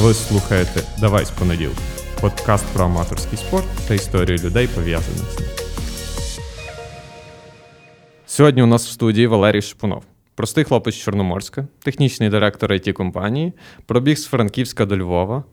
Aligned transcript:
Ви 0.00 0.14
слухаєте 0.14 0.82
Давай 1.00 1.24
з 1.24 1.30
понеділка. 1.30 1.80
Подкаст 2.20 2.66
про 2.72 2.84
аматорський 2.84 3.38
спорт 3.38 3.66
та 3.88 3.94
історію 3.94 4.38
людей, 4.38 4.68
пов'язаних 4.74 5.30
з 5.32 5.40
ним. 5.40 5.48
Сьогодні 8.26 8.62
у 8.62 8.66
нас 8.66 8.86
в 8.86 8.90
студії 8.90 9.26
Валерій 9.26 9.62
Шипунов. 9.62 10.04
Простий 10.34 10.64
хлопець 10.64 10.94
Чорноморська, 10.94 11.66
технічний 11.82 12.28
директор 12.28 12.72
it 12.72 12.92
компанії, 12.92 13.52
пробіг 13.86 14.18
з 14.18 14.26
Франківська 14.26 14.86
до 14.86 14.96
Львова, 14.96 15.44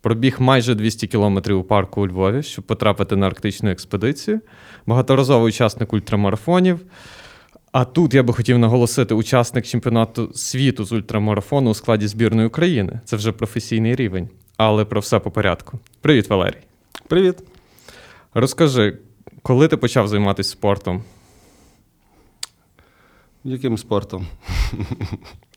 пробіг 0.00 0.36
майже 0.38 0.74
200 0.74 1.06
кілометрів 1.06 1.58
у 1.58 1.62
парку 1.62 2.02
у 2.02 2.06
Львові, 2.06 2.42
щоб 2.42 2.64
потрапити 2.64 3.16
на 3.16 3.26
арктичну 3.26 3.70
експедицію, 3.70 4.40
багаторазовий 4.86 5.48
учасник 5.48 5.92
ультрамарафонів. 5.92 6.80
А 7.76 7.84
тут 7.84 8.14
я 8.14 8.22
би 8.22 8.32
хотів 8.32 8.58
наголосити 8.58 9.14
учасник 9.14 9.66
чемпіонату 9.66 10.30
світу 10.34 10.84
з 10.84 10.92
ультрамарафону 10.92 11.70
у 11.70 11.74
складі 11.74 12.06
збірної 12.06 12.48
України. 12.48 13.00
Це 13.04 13.16
вже 13.16 13.32
професійний 13.32 13.94
рівень. 13.94 14.28
Але 14.56 14.84
про 14.84 15.00
все 15.00 15.18
по 15.18 15.30
порядку. 15.30 15.78
Привіт, 16.00 16.30
Валерій. 16.30 16.56
Привіт. 17.08 17.38
Розкажи, 18.34 18.98
коли 19.42 19.68
ти 19.68 19.76
почав 19.76 20.08
займатися 20.08 20.50
спортом? 20.50 21.02
Яким 23.44 23.78
спортом? 23.78 24.26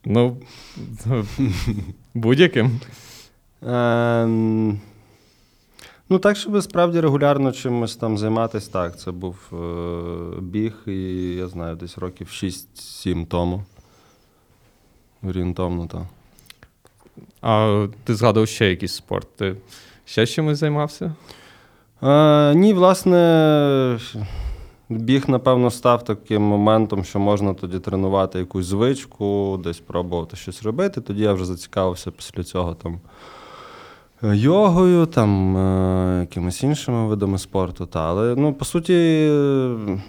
Ну, 0.05 0.37
будь-яким. 2.13 2.79
Ем, 3.67 4.79
ну, 6.09 6.19
так, 6.19 6.37
щоб 6.37 6.61
справді 6.63 6.99
регулярно 6.99 7.51
чимось 7.51 7.95
там 7.95 8.17
займатися, 8.17 8.69
так. 8.71 8.99
Це 8.99 9.11
був 9.11 9.35
е, 9.53 10.41
біг, 10.41 10.73
і 10.87 11.35
я 11.35 11.47
знаю, 11.47 11.75
десь 11.75 11.97
років 11.97 12.27
6-7 12.27 13.25
тому. 13.25 13.63
Орієнтовно, 15.23 15.87
так. 15.87 16.01
А 17.41 17.87
ти 18.03 18.15
згадував 18.15 18.47
ще 18.47 18.69
якийсь 18.69 18.93
спорт? 18.93 19.27
Ти 19.35 19.55
ще 20.05 20.25
чимось 20.25 20.57
займався? 20.57 21.15
Е, 22.03 22.55
ні, 22.55 22.73
власне, 22.73 23.99
біг, 24.89 25.29
напевно, 25.29 25.71
став 25.71 26.03
таким 26.03 26.41
моментом, 26.41 27.03
що 27.03 27.19
можна 27.19 27.53
тоді 27.53 27.79
тренувати 27.79 28.39
якусь 28.39 28.65
звичку, 28.65 29.59
десь 29.63 29.79
пробувати 29.79 30.37
щось 30.37 30.63
робити. 30.63 31.01
Тоді 31.01 31.23
я 31.23 31.33
вже 31.33 31.45
зацікавився 31.45 32.11
після 32.11 32.43
цього 32.43 32.73
там. 32.73 32.99
Йогою, 34.23 35.05
там, 35.05 35.57
е, 35.57 36.19
якимись 36.19 36.63
іншими 36.63 37.07
видами 37.07 37.37
спорту. 37.37 37.85
Та. 37.85 38.09
Але 38.09 38.35
ну, 38.35 38.53
по 38.53 38.65
суті, 38.65 38.93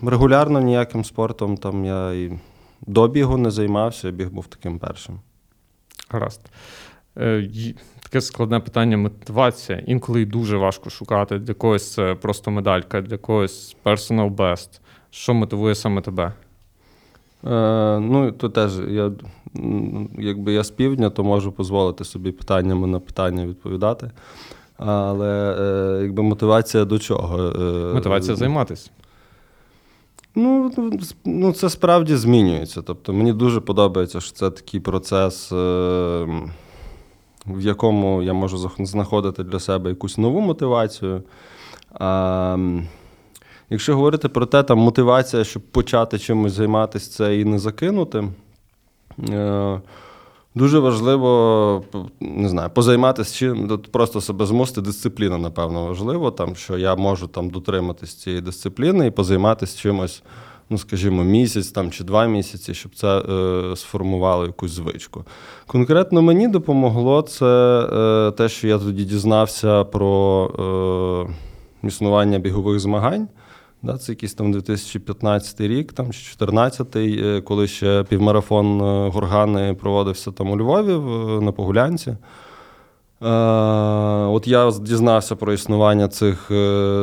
регулярно 0.02 0.60
ніяким 0.60 1.04
спортом 1.04 1.56
там 1.56 1.84
я 1.84 2.12
і 2.12 2.32
до 2.86 3.08
бігу 3.08 3.36
не 3.36 3.50
займався, 3.50 4.10
біг 4.10 4.30
був 4.30 4.46
таким 4.46 4.78
першим. 4.78 5.20
Гаразд. 6.08 6.40
Е, 7.18 7.48
Таке 8.02 8.20
складне 8.20 8.60
питання 8.60 8.96
мотивація. 8.96 9.78
Інколи 9.86 10.24
дуже 10.24 10.56
важко 10.56 10.90
шукати. 10.90 11.38
Для 11.38 11.54
когось 11.54 11.92
це 11.92 12.14
просто 12.14 12.50
медалька, 12.50 13.00
для 13.00 13.16
когось 13.16 13.76
personal 13.84 14.34
best. 14.34 14.80
Що 15.10 15.34
мотивує 15.34 15.74
саме 15.74 16.00
тебе? 16.00 16.32
Е, 17.46 17.98
ну, 18.00 18.32
то 18.32 18.48
теж 18.48 18.72
я, 18.88 19.12
якби 20.18 20.52
я 20.52 20.64
з 20.64 20.70
півдня, 20.70 21.10
то 21.10 21.24
можу 21.24 21.54
дозволити 21.58 22.04
собі 22.04 22.32
питаннями 22.32 22.86
на 22.86 23.00
питання 23.00 23.46
відповідати. 23.46 24.10
Але 24.76 25.56
е, 25.60 26.02
якби 26.02 26.22
мотивація 26.22 26.84
до 26.84 26.98
чого? 26.98 27.38
Е, 27.38 27.94
Мотивація 27.94 28.36
займатися. 28.36 28.90
Ну, 30.34 30.72
ну, 31.24 31.52
це 31.52 31.70
справді 31.70 32.16
змінюється. 32.16 32.82
Тобто 32.82 33.12
мені 33.12 33.32
дуже 33.32 33.60
подобається, 33.60 34.20
що 34.20 34.32
це 34.32 34.50
такий 34.50 34.80
процес, 34.80 35.52
в 35.52 37.60
якому 37.60 38.22
я 38.22 38.32
можу 38.32 38.70
знаходити 38.78 39.44
для 39.44 39.60
себе 39.60 39.90
якусь 39.90 40.18
нову 40.18 40.40
мотивацію. 40.40 41.22
Якщо 43.70 43.94
говорити 43.94 44.28
про 44.28 44.46
те, 44.46 44.62
там 44.62 44.78
мотивація, 44.78 45.44
щоб 45.44 45.62
почати 45.62 46.18
чимось 46.18 46.52
займатися, 46.52 47.10
це 47.10 47.38
і 47.38 47.44
не 47.44 47.58
закинути. 47.58 48.28
Е, 49.28 49.80
Дуже 50.54 50.78
важливо, 50.78 51.82
не 52.20 52.48
знаю, 52.48 52.70
позайматися 52.70 53.34
чим, 53.34 53.70
от 53.70 53.92
просто 53.92 54.20
себе 54.20 54.46
змусити, 54.46 54.80
дисципліна, 54.80 55.38
напевно, 55.38 55.86
важливо, 55.86 56.30
там, 56.30 56.56
що 56.56 56.78
я 56.78 56.96
можу 56.96 57.26
там 57.26 57.50
дотриматись 57.50 58.14
цієї 58.14 58.42
дисципліни 58.42 59.06
і 59.06 59.10
позайматися 59.10 59.78
чимось, 59.78 60.22
ну, 60.70 60.78
скажімо, 60.78 61.24
місяць 61.24 61.68
там, 61.68 61.90
чи 61.90 62.04
два 62.04 62.26
місяці, 62.26 62.74
щоб 62.74 62.94
це 62.94 63.18
е, 63.18 63.76
сформувало 63.76 64.46
якусь 64.46 64.70
звичку. 64.70 65.24
Конкретно 65.66 66.22
мені 66.22 66.48
допомогло 66.48 67.22
це 67.22 67.80
е, 67.92 68.30
те, 68.30 68.48
що 68.48 68.68
я 68.68 68.78
тоді 68.78 69.04
дізнався 69.04 69.84
про 69.84 71.28
е, 71.82 71.88
існування 71.88 72.38
бігових 72.38 72.80
змагань. 72.80 73.28
Да, 73.82 73.98
це 73.98 74.12
якийсь 74.12 74.34
там 74.34 74.52
2015 74.52 75.60
рік, 75.60 75.92
там, 75.92 76.06
чи 76.06 76.36
2014, 76.38 76.96
е, 76.96 77.40
коли 77.40 77.66
ще 77.66 78.04
півмарафон 78.08 78.80
е, 78.80 79.08
Горгани 79.08 79.74
проводився 79.74 80.32
там 80.32 80.50
у 80.50 80.56
Львові 80.56 80.92
на 81.44 81.52
Погулянці. 81.52 82.10
Е, 82.10 82.16
от 84.24 84.46
я 84.46 84.70
дізнався 84.70 85.36
про 85.36 85.52
існування 85.52 86.08
цих 86.08 86.50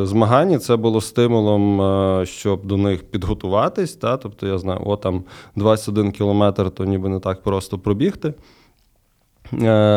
змагань, 0.03 0.51
і 0.51 0.57
це 0.57 0.75
було 0.75 1.01
стимулом, 1.01 2.25
щоб 2.25 2.65
до 2.65 2.77
них 2.77 3.03
підготуватись. 3.03 3.95
Та? 3.95 4.17
Тобто 4.17 4.47
я 4.47 4.57
знаю, 4.57 4.81
о, 4.85 4.95
там 4.95 5.23
21 5.55 6.11
кілометр, 6.11 6.71
то 6.71 6.85
ніби 6.85 7.09
не 7.09 7.19
так 7.19 7.43
просто 7.43 7.79
пробігти. 7.79 8.33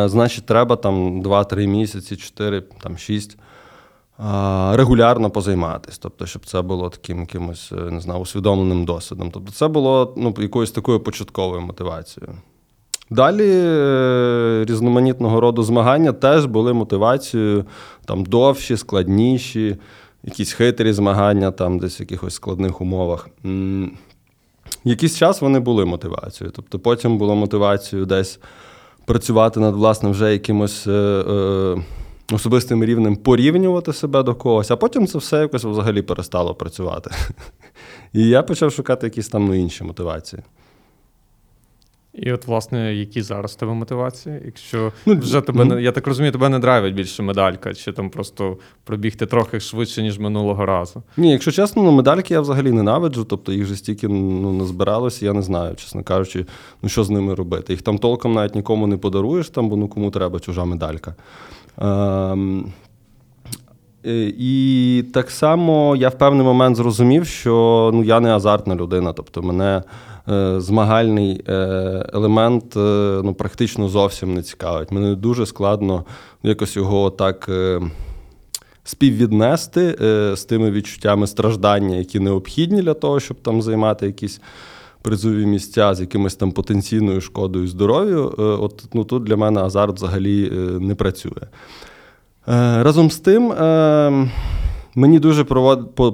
Значить, 0.07 0.47
треба 0.47 0.77
там 0.77 1.23
2-3 1.23 1.67
місяці, 1.67 2.17
4, 2.17 2.61
там 2.61 2.99
6 2.99 3.37
а, 3.39 3.50
регулярно 4.73 5.31
позайматись, 5.31 5.99
тобто, 5.99 6.27
щоб 6.27 6.47
це 6.47 6.63
було 6.63 6.89
таким 6.89 7.21
якимось, 7.21 7.73
е, 7.73 7.91
не 7.91 8.01
знаю, 8.01 8.21
усвідомленим 8.21 8.85
досвідом. 8.85 9.31
Тобто, 9.31 9.53
це 9.53 9.69
було 9.69 10.15
ну, 10.17 10.35
якоюсь 10.39 10.71
такою 10.71 11.01
початковою 11.01 11.61
мотивацією. 11.61 12.35
Далі 13.11 13.51
е, 13.51 14.65
різноманітного 14.69 15.41
роду 15.41 15.63
змагання 15.63 16.13
теж 16.13 16.45
були 16.45 16.73
мотивацією 16.73 17.65
там 18.05 18.25
довші, 18.25 18.77
складніші, 18.77 19.77
якісь 20.23 20.53
хитрі 20.53 20.93
змагання, 20.93 21.51
там 21.51 21.79
десь 21.79 22.01
в 22.01 22.03
якихось 22.03 22.35
складних 22.35 22.81
умовах. 22.81 23.29
Якийсь 24.85 25.17
час 25.17 25.41
вони 25.41 25.61
були 25.61 25.85
мотивацією. 25.85 26.53
Тобто 26.57 26.79
потім 26.79 27.19
було 27.19 27.35
мотивацією 27.35 28.07
десь 28.07 28.39
працювати 29.05 29.61
над 29.61 29.75
власним 29.75 30.13
вже 30.13 30.33
якимось 30.33 30.87
е, 30.87 31.75
особистим 32.33 32.85
рівнем, 32.85 33.17
порівнювати 33.17 33.93
себе 33.93 34.23
до 34.23 34.35
когось, 34.35 34.71
а 34.71 34.77
потім 34.77 35.07
це 35.07 35.19
все 35.19 35.41
якось 35.41 35.65
взагалі 35.65 36.03
перестало 36.03 36.55
працювати. 36.55 37.11
І 38.13 38.29
я 38.29 38.43
почав 38.43 38.73
шукати 38.73 39.07
якісь 39.07 39.29
там 39.29 39.47
ну, 39.47 39.55
інші 39.55 39.85
мотивації. 39.85 40.43
І 42.15 42.33
от, 42.33 42.47
власне, 42.47 42.95
які 42.95 43.23
зараз 43.23 43.55
тебе 43.55 43.75
мотивації? 43.75 44.43
Якщо 44.45 44.93
Ну, 45.07 45.19
вже 45.19 45.41
тебе 45.41 45.65
ну. 45.65 45.75
не 45.75 45.83
я 45.83 45.93
так 45.93 46.07
розумію, 46.07 46.33
тебе 46.33 46.49
не 46.49 46.59
драйвить 46.59 46.95
більше 46.95 47.23
медалька, 47.23 47.75
чи 47.75 47.93
там 47.93 48.11
просто 48.11 48.59
пробігти 48.85 49.27
трохи 49.27 49.61
швидше, 49.61 50.03
ніж 50.03 50.19
минулого 50.19 50.67
разу. 50.67 51.03
Ні, 51.17 51.33
якщо 51.33 51.53
чесно, 51.53 51.83
ну, 51.83 51.93
медальки 51.93 52.35
я 52.35 52.41
взагалі 52.41 52.73
ненавиджу, 52.73 53.25
тобто 53.25 53.53
їх 53.53 53.67
же 53.67 53.77
стільки 53.77 54.09
ну, 54.09 54.53
назбиралося, 54.53 55.27
я 55.27 55.33
не 55.33 55.43
знаю, 55.43 55.75
чесно 55.75 56.03
кажучи, 56.03 56.47
ну 56.83 56.89
що 56.89 57.05
з 57.05 57.11
ними 57.11 57.35
робити. 57.35 57.73
Їх 57.73 57.83
там 57.83 57.99
толком 57.99 58.33
навіть 58.33 58.55
нікому 58.55 58.87
не 58.87 58.97
подаруєш, 58.97 59.49
там, 59.49 59.69
бо 59.69 59.77
ну 59.77 59.89
кому 59.89 60.11
треба 60.11 60.41
чужа 60.41 60.65
медалька. 60.65 61.15
Ем, 61.81 62.73
е, 64.07 64.33
і 64.39 65.05
так 65.15 65.31
само 65.31 65.97
я 65.97 66.09
в 66.09 66.19
певний 66.19 66.47
момент 66.47 66.77
зрозумів, 66.77 67.27
що 67.27 67.91
ну, 67.95 68.05
я 68.05 68.21
не 68.21 68.35
азартна 68.35 68.75
людина, 68.75 69.13
тобто 69.13 69.43
мене 69.43 69.83
е, 70.29 70.61
змагальний 70.61 71.45
е, 71.49 71.53
елемент 72.15 72.65
ну, 73.25 73.35
практично 73.39 73.89
зовсім 73.89 74.35
не 74.35 74.43
цікавить. 74.43 74.93
Мене 74.93 75.15
дуже 75.15 75.47
складно 75.47 76.05
якось 76.43 76.77
його 76.77 77.11
так. 77.11 77.51
Співвіднести 78.85 79.97
з 80.37 80.45
тими 80.45 80.71
відчуттями 80.71 81.27
страждання, 81.27 81.97
які 81.97 82.21
необхідні 82.21 82.83
для 82.83 82.95
того, 82.95 83.21
щоб 83.21 83.37
там 83.43 83.63
займати 83.63 84.07
якісь 84.07 84.41
призові 85.03 85.47
місця 85.47 85.95
з 85.95 86.01
якимось 86.01 86.35
там 86.35 86.53
потенційною 86.53 87.21
шкодою 87.21 87.69
здоров'ю. 87.69 88.35
Е, 88.39 88.43
от 88.43 88.85
ну, 88.93 89.05
тут 89.05 89.25
для 89.25 89.37
мене 89.37 89.61
азарт 89.61 89.97
взагалі 89.97 90.53
е, 90.53 90.55
не 90.81 90.95
працює. 90.95 91.43
Е, 92.49 92.83
разом 92.83 93.11
з 93.11 93.19
тим. 93.19 93.55
Мені 94.95 95.19
дуже 95.19 95.45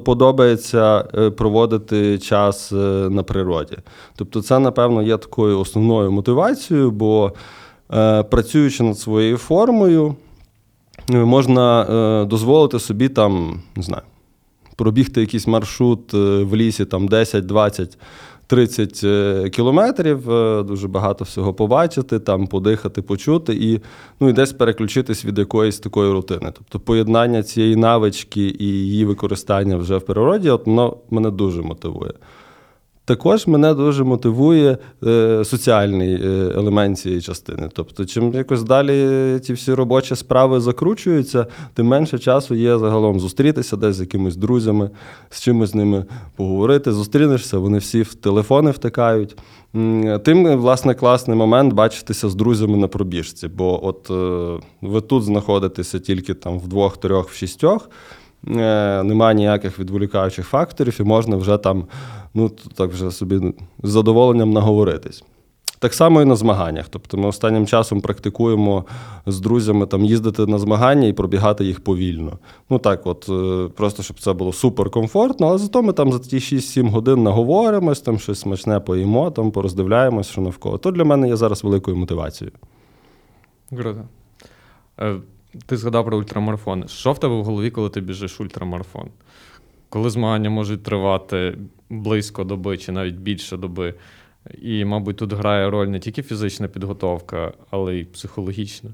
подобається 0.05 1.03
проводити 1.37 2.19
час 2.19 2.73
на 3.11 3.23
природі. 3.23 3.77
Тобто, 4.17 4.43
це, 4.43 4.59
напевно, 4.59 5.03
є 5.03 5.17
такою 5.17 5.61
основною 5.61 6.13
мотивацією, 6.13 6.91
бо 6.91 7.33
працюючи 8.31 8.83
над 8.83 8.99
своєю 8.99 9.37
формою, 9.37 10.15
можна 11.09 11.85
дозволити 12.31 12.79
собі 12.79 13.09
там, 13.09 13.61
не 13.77 13.83
знаю, 13.83 14.03
пробігти 14.77 15.21
якийсь 15.21 15.47
маршрут 15.47 16.13
в 16.13 16.55
лісі 16.55 16.85
там 16.85 17.09
10, 17.09 17.47
20, 17.47 17.99
30 18.47 19.01
е, 19.05 19.51
кілометрів, 19.51 20.31
е, 20.31 20.63
дуже 20.63 20.89
багато 20.89 21.25
всього 21.25 21.55
побачити, 21.55 22.19
там 22.19 22.47
подихати, 22.47 23.03
почути 23.03 23.55
і 23.55 23.81
ну, 24.21 24.29
і 24.29 24.33
десь 24.33 24.53
переключитись 24.53 25.25
від 25.25 25.39
якоїсь 25.39 25.79
такої 25.79 26.13
рутини. 26.13 26.53
Тобто 26.55 26.81
поєднання 26.81 27.43
цієї 27.43 27.77
навички 27.77 28.57
і 28.59 28.65
її 28.65 29.05
використання 29.05 29.77
вже 29.77 29.97
в 29.97 30.03
природі, 30.03 30.51
от 30.51 30.67
воно 30.67 30.97
мене 31.11 31.31
дуже 31.31 31.63
мотивує. 31.63 32.13
Також 33.07 33.47
мене 33.47 33.75
дуже 33.75 34.05
мотивує 34.05 34.79
е, 35.07 35.45
соціальний 35.45 36.15
е, 36.15 36.53
елемент 36.55 36.99
цієї 36.99 37.21
частини. 37.21 37.69
Тобто, 37.73 38.05
чим 38.05 38.33
якось 38.33 38.63
далі 38.63 39.39
ці 39.39 39.53
всі 39.53 39.75
робочі 39.75 40.17
справи 40.17 40.61
закручуються, 40.61 41.47
тим 41.75 41.87
менше 41.87 42.19
часу 42.19 42.55
є 42.55 42.79
загалом 42.79 43.21
зустрітися 43.21 43.77
десь 43.77 43.97
з 43.97 44.01
якимись 44.01 44.37
друзями, 44.37 44.91
з 45.31 45.41
чимось 45.41 45.71
з 45.71 45.75
ними 45.75 46.05
поговорити. 46.37 46.93
Зустрінешся, 46.93 47.59
вони 47.59 47.79
всі 47.79 48.03
в 48.03 48.15
телефони 48.15 48.71
втикають. 48.71 49.37
Тим, 50.25 50.59
власне, 50.59 50.95
класний 50.95 51.37
момент 51.37 51.73
бачитися 51.73 52.29
з 52.29 52.35
друзями 52.35 52.77
на 52.77 52.89
пробіжці, 52.89 53.49
бо 53.49 53.87
от 53.87 54.11
е, 54.11 54.67
ви 54.83 55.01
тут 55.01 55.23
знаходитеся 55.23 55.99
тільки 55.99 56.35
там 56.35 56.59
в 56.59 56.69
двох, 56.69 56.97
трьох, 56.97 57.31
в 57.31 57.35
шістьох. 57.35 57.91
Е, 58.51 59.03
Немає 59.03 59.35
ніяких 59.35 59.79
відволікаючих 59.79 60.47
факторів, 60.47 60.97
і 61.01 61.03
можна 61.03 61.37
вже 61.37 61.59
там, 61.59 61.85
ну 62.35 62.51
так 62.75 62.91
вже 62.91 63.11
собі 63.11 63.55
з 63.83 63.91
задоволенням 63.91 64.51
наговоритись. 64.51 65.25
Так 65.79 65.95
само 65.95 66.23
і 66.23 66.25
на 66.25 66.37
змаганнях. 66.37 66.89
Тобто 66.89 67.17
ми 67.17 67.29
останнім 67.29 67.67
часом 67.67 68.01
практикуємо 68.01 68.85
з 69.27 69.41
друзями 69.41 69.87
там 69.87 70.05
їздити 70.05 70.47
на 70.47 70.59
змагання 70.59 71.09
і 71.09 71.13
пробігати 71.13 71.65
їх 71.65 71.85
повільно. 71.85 72.39
Ну 72.71 72.79
так, 72.79 73.07
от 73.07 73.29
е, 73.29 73.69
просто 73.77 74.03
щоб 74.03 74.21
це 74.21 74.33
було 74.33 74.53
суперкомфортно, 74.53 75.47
але 75.47 75.59
зато 75.59 75.83
ми 75.83 75.93
там 75.93 76.13
за 76.13 76.19
ті 76.19 76.39
6-7 76.39 76.91
годин 76.91 77.23
наговоримось, 77.23 78.01
там 78.01 78.19
щось 78.19 78.41
смачне 78.41 78.81
поїмо, 78.81 79.31
там 79.31 79.51
пороздивляємось, 79.51 80.27
що 80.27 80.41
навколо. 80.41 80.79
То 80.79 80.91
для 80.91 81.05
мене 81.05 81.29
є 81.29 81.37
зараз 81.37 81.65
великою 81.65 81.97
мотивацією. 81.97 82.53
Круто. 83.71 84.05
Ти 85.67 85.77
згадав 85.77 86.05
про 86.05 86.19
ультрамарафон. 86.19 86.89
Що 86.89 87.13
в 87.13 87.19
тебе 87.19 87.35
в 87.35 87.45
голові, 87.45 87.71
коли 87.71 87.91
ти 87.91 88.01
біжиш 88.01 88.41
ультрамарафон? 88.41 89.09
Коли 89.89 90.11
змагання 90.11 90.51
можуть 90.51 90.83
тривати 90.83 91.59
близько 91.91 92.45
доби 92.45 92.79
чи 92.79 92.93
навіть 92.93 93.15
більше 93.15 93.57
доби. 93.57 93.95
І, 94.63 94.85
мабуть, 94.85 95.17
тут 95.17 95.33
грає 95.33 95.71
роль 95.71 95.87
не 95.87 95.99
тільки 95.99 96.23
фізична 96.23 96.69
підготовка, 96.69 97.53
але 97.71 97.95
й 97.95 98.05
психологічна. 98.05 98.91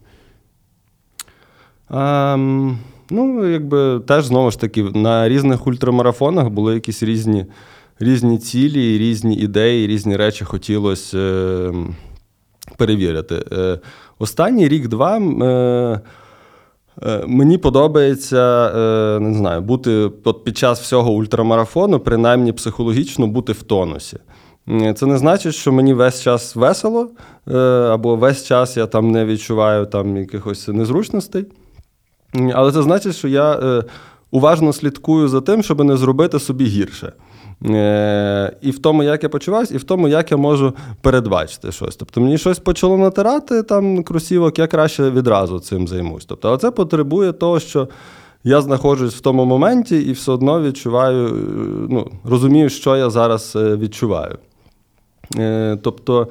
Ем, 1.91 2.79
ну, 3.11 3.49
якби 3.49 4.01
теж 4.01 4.25
знову 4.25 4.51
ж 4.51 4.61
таки 4.61 4.83
на 4.83 5.29
різних 5.29 5.67
ультрамарафонах 5.67 6.49
були 6.49 6.75
якісь 6.75 7.03
різні, 7.03 7.47
різні 7.99 8.39
цілі, 8.39 8.99
різні 8.99 9.37
ідеї, 9.37 9.87
різні 9.87 10.17
речі 10.17 10.45
хотілося 10.45 11.19
е, 11.19 11.73
перевірити. 12.77 13.45
Е, 13.53 13.79
останній 14.19 14.69
рік-два. 14.69 15.19
Е, 15.19 16.01
Мені 17.27 17.59
подобається, 17.59 18.73
е, 18.77 19.21
не 19.21 19.35
знаю, 19.35 19.61
бути 19.61 20.11
от 20.25 20.45
під 20.45 20.59
час 20.59 20.81
всього 20.81 21.13
ультрамарафону, 21.13 22.01
принаймні 22.01 22.53
психологічно 22.53 23.27
бути 23.27 23.53
в 23.53 23.63
тонусі. 23.63 24.17
Е, 24.69 24.95
Це 24.95 25.07
не 25.07 25.19
значить, 25.19 25.55
що 25.55 25.73
мені 25.73 25.95
весь 25.95 26.23
час 26.23 26.57
весело, 26.57 27.11
е, 27.49 27.59
або 27.69 28.17
весь 28.17 28.45
час 28.47 28.77
я 28.77 28.87
там 28.87 29.11
не 29.11 29.25
відчуваю 29.25 29.87
там 29.87 30.17
якихось 30.17 30.69
незручностей. 30.69 31.47
Але 32.55 32.73
це 32.73 32.83
значить, 32.83 33.17
що 33.17 33.29
я 33.29 33.53
е, 33.53 33.85
уважно 34.31 34.73
слідкую 34.73 35.29
за 35.29 35.41
тим, 35.41 35.63
щоб 35.63 35.85
не 35.85 35.97
зробити 35.97 36.39
собі 36.39 36.65
гірше. 36.65 37.13
Е, 37.67 38.53
І 38.61 38.71
в 38.71 38.79
тому, 38.79 39.03
як 39.03 39.23
я 39.23 39.29
почуваюся, 39.29 39.75
і 39.75 39.77
в 39.77 39.85
тому, 39.85 40.09
як 40.09 40.31
я 40.31 40.37
можу 40.37 40.75
передбачити 41.01 41.73
щось. 41.73 41.97
Тобто 41.97 42.21
мені 42.21 42.39
щось 42.39 42.59
почало 42.59 42.99
натирати 42.99 43.63
там 43.63 44.03
кросівок, 44.03 44.59
я 44.59 44.67
краще 44.67 45.11
відразу 45.11 45.61
цим 45.61 45.89
займусь. 45.89 46.25
Тобто, 46.25 46.49
але 46.49 46.59
це 46.59 46.71
потребує 46.71 47.33
того, 47.33 47.61
що 47.61 47.89
я 48.45 48.61
знаходжусь 48.61 49.15
в 49.15 49.21
тому 49.21 49.45
моменті 49.45 49.99
і 49.99 50.13
все 50.13 50.33
одно 50.33 50.63
відчуваю, 50.63 51.27
е, 51.27 51.31
ну, 51.89 52.11
розумію, 52.25 52.71
що 52.71 52.97
я 52.97 53.11
зараз 53.11 53.53
е, 53.57 53.77
відчуваю. 53.77 54.39
Тобто 55.83 56.29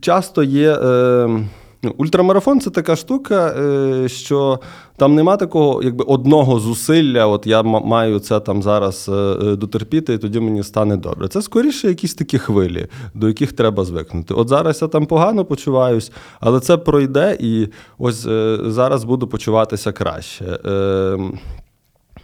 часто 0.00 0.42
є. 0.42 0.78
Ну, 1.82 1.94
Ультрамарафон 1.98 2.60
це 2.60 2.70
така 2.70 2.96
штука, 2.96 3.46
е, 3.46 4.08
що 4.08 4.60
там 4.96 5.14
нема 5.14 5.36
такого 5.36 5.82
якби 5.82 6.04
одного 6.04 6.60
зусилля, 6.60 7.26
от 7.26 7.46
я 7.46 7.62
маю 7.62 8.18
це 8.18 8.40
там 8.40 8.62
зараз 8.62 9.08
е, 9.08 9.12
е, 9.12 9.56
дотерпіти, 9.56 10.14
і 10.14 10.18
тоді 10.18 10.40
мені 10.40 10.62
стане 10.62 10.96
добре. 10.96 11.28
Це 11.28 11.42
скоріше 11.42 11.88
якісь 11.88 12.14
такі 12.14 12.38
хвилі, 12.38 12.86
до 13.14 13.28
яких 13.28 13.52
треба 13.52 13.84
звикнути. 13.84 14.34
От 14.34 14.48
зараз 14.48 14.82
я 14.82 14.88
там 14.88 15.06
погано 15.06 15.44
почуваюсь, 15.44 16.12
але 16.40 16.60
це 16.60 16.76
пройде, 16.76 17.36
і 17.40 17.68
ось 17.98 18.26
зараз 18.66 19.04
буду 19.04 19.28
почуватися 19.28 19.92
краще. 19.92 20.58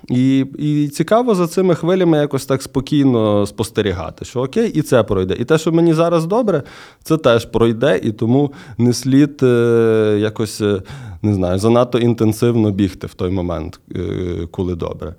І, 0.09 0.39
і 0.59 0.89
цікаво 0.89 1.35
за 1.35 1.47
цими 1.47 1.75
хвилями 1.75 2.19
якось 2.19 2.47
так 2.47 2.63
спокійно 2.63 3.47
спостерігати, 3.47 4.25
що 4.25 4.41
окей, 4.41 4.71
і 4.71 4.83
це 4.83 5.03
пройде. 5.03 5.37
І 5.39 5.45
те, 5.45 5.59
що 5.59 5.73
мені 5.73 5.95
зараз 5.95 6.27
добре, 6.27 6.63
це 7.03 7.17
теж 7.17 7.45
пройде, 7.45 8.01
і 8.03 8.13
тому 8.13 8.53
не 8.79 8.93
слід 8.93 9.43
е, 9.43 10.19
якось, 10.21 10.61
е, 10.61 10.83
не 11.23 11.35
знаю, 11.35 11.59
занадто 11.59 11.99
інтенсивно 11.99 12.71
бігти 12.71 13.07
в 13.07 13.15
той 13.15 13.31
момент, 13.31 13.81
е, 13.97 14.47
коли 14.51 14.75
добре. 14.75 15.15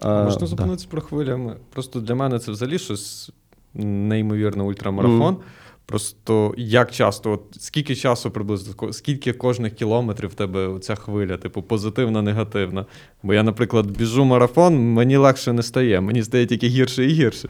А, 0.00 0.24
Можна 0.24 0.48
да. 0.48 0.76
про 0.90 1.00
хвилями. 1.00 1.56
Просто 1.72 2.00
для 2.00 2.14
мене 2.14 2.38
це 2.38 2.52
взагалі 2.52 2.78
щось 2.78 3.30
неймовірне 3.74 4.62
ультрамарафон. 4.62 5.34
Мгм. 5.34 5.42
Просто 5.86 6.54
як 6.56 6.92
часто, 6.92 7.32
от 7.32 7.42
скільки 7.60 7.96
часу 7.96 8.30
приблизно, 8.30 8.92
скільки 8.92 9.32
кожних 9.32 9.74
кілометрів 9.74 10.30
в 10.30 10.34
тебе 10.34 10.78
ця 10.80 10.94
хвиля, 10.94 11.36
типу, 11.36 11.62
позитивна, 11.62 12.22
негативна. 12.22 12.86
Бо 13.22 13.34
я, 13.34 13.42
наприклад, 13.42 13.86
біжу 13.86 14.24
марафон, 14.24 14.78
мені 14.78 15.16
легше 15.16 15.52
не 15.52 15.62
стає, 15.62 16.00
мені 16.00 16.22
стає 16.22 16.46
тільки 16.46 16.66
гірше 16.66 17.04
і 17.04 17.08
гірше. 17.08 17.48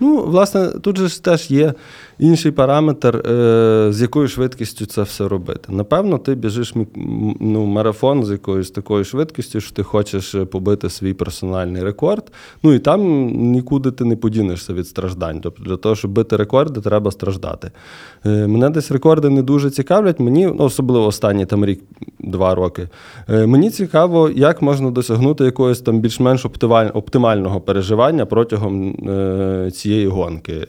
Ну, 0.00 0.24
власне, 0.24 0.68
тут 0.68 0.96
же 0.98 1.22
теж 1.22 1.50
є 1.50 1.74
інший 2.22 2.52
параметр, 2.52 3.16
е, 3.16 3.92
з 3.92 4.02
якою 4.02 4.28
швидкістю 4.28 4.86
це 4.86 5.02
все 5.02 5.28
робити. 5.28 5.68
Напевно, 5.68 6.18
ти 6.18 6.34
біжиш 6.34 6.74
ну, 7.40 7.66
марафон 7.66 8.24
з 8.24 8.30
якоюсь 8.30 8.70
такою 8.70 9.04
швидкістю, 9.04 9.60
що 9.60 9.74
ти 9.74 9.82
хочеш 9.82 10.34
е, 10.34 10.44
побити 10.44 10.90
свій 10.90 11.14
персональний 11.14 11.82
рекорд. 11.82 12.32
Ну 12.62 12.72
і 12.72 12.78
там 12.78 13.26
нікуди 13.52 13.90
ти 13.90 14.04
не 14.04 14.16
подінешся 14.16 14.72
від 14.72 14.86
страждань. 14.86 15.40
Тобто 15.40 15.62
для 15.62 15.76
того, 15.76 15.94
щоб 15.94 16.10
бити 16.10 16.36
рекорди, 16.36 16.80
треба 16.80 17.10
страждати. 17.10 17.70
Е, 18.26 18.46
Мене 18.46 18.70
десь 18.70 18.90
рекорди 18.90 19.28
не 19.28 19.42
дуже 19.42 19.70
цікавлять. 19.70 20.20
Мені, 20.20 20.46
ну, 20.46 20.64
особливо 20.64 21.06
останні 21.06 21.46
там 21.46 21.64
рік-два 21.64 22.54
роки. 22.54 22.88
Мені 23.28 23.70
цікаво, 23.70 24.30
як 24.30 24.62
можна 24.62 24.90
досягнути 24.90 25.44
якогось 25.44 25.80
там 25.80 26.00
більш-менш 26.00 26.46
оптимального 26.94 27.60
переживання 27.60 28.26
протягом 28.26 28.96
цієї 29.72 30.06
гонки. 30.06 30.66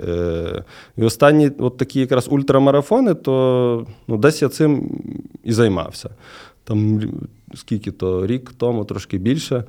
І 0.97 1.03
останні 1.03 1.42
от 1.59 1.77
такі 1.77 1.99
якраз 1.99 2.27
ультрамарафони, 2.31 3.13
то 3.13 3.87
ну, 4.07 4.17
десь 4.17 4.41
я 4.41 4.49
цим 4.49 5.01
і 5.43 5.53
займався. 5.53 6.09
Там 6.63 7.01
скільки 7.55 7.91
то 7.91 8.27
рік 8.27 8.53
тому, 8.57 8.85
трошки 8.85 9.17
більше. 9.17 9.63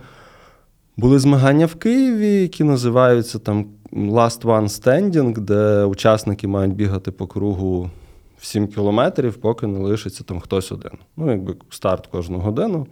Були 0.96 1.18
змагання 1.18 1.66
в 1.66 1.74
Києві, 1.74 2.42
які 2.42 2.64
називаються 2.64 3.38
там 3.38 3.66
Last 3.92 4.42
One 4.42 4.68
Standing, 4.68 5.38
де 5.38 5.84
учасники 5.84 6.48
мають 6.48 6.74
бігати 6.74 7.10
по 7.10 7.26
кругу 7.26 7.90
в 8.38 8.46
7 8.46 8.66
кілометрів, 8.66 9.34
поки 9.34 9.66
не 9.66 9.78
лишиться 9.78 10.24
там 10.24 10.40
хтось 10.40 10.72
один. 10.72 10.92
Ну, 11.16 11.30
якби 11.30 11.54
старт 11.70 12.06
кожну 12.06 12.38
годину. 12.38 12.86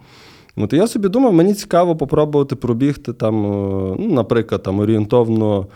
От 0.57 0.73
і 0.73 0.77
я 0.77 0.87
собі 0.87 1.09
думав, 1.09 1.33
мені 1.33 1.55
цікаво 1.55 1.97
попробувати 1.97 2.57
пробігти 2.57 3.13
там, 3.13 3.47
е, 3.47 3.97
ну, 3.99 4.09
наприклад, 4.09 4.63
там 4.63 4.81
орієнтовно. 4.81 5.67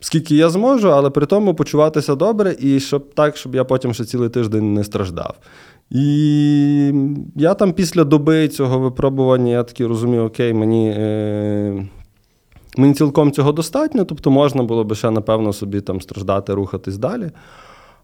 Скільки 0.00 0.36
я 0.36 0.50
зможу, 0.50 0.92
але 0.92 1.10
при 1.10 1.26
тому 1.26 1.54
почуватися 1.54 2.14
добре, 2.14 2.56
і 2.60 2.80
щоб 2.80 3.14
так, 3.14 3.36
щоб 3.36 3.54
я 3.54 3.64
потім 3.64 3.94
ще 3.94 4.04
цілий 4.04 4.28
тиждень 4.28 4.74
не 4.74 4.84
страждав. 4.84 5.34
І 5.90 6.92
я 7.36 7.54
там 7.54 7.72
після 7.72 8.04
доби 8.04 8.48
цього 8.48 8.78
випробування 8.78 9.52
я 9.52 9.62
такий 9.62 9.86
розумію, 9.86 10.24
окей, 10.24 10.54
мені, 10.54 10.90
е, 10.90 11.86
мені 12.76 12.94
цілком 12.94 13.32
цього 13.32 13.52
достатньо, 13.52 14.04
тобто 14.04 14.30
можна 14.30 14.62
було 14.62 14.84
би 14.84 14.94
ще, 14.94 15.10
напевно, 15.10 15.52
собі 15.52 15.80
там 15.80 16.00
страждати, 16.00 16.54
рухатись 16.54 16.98
далі. 16.98 17.30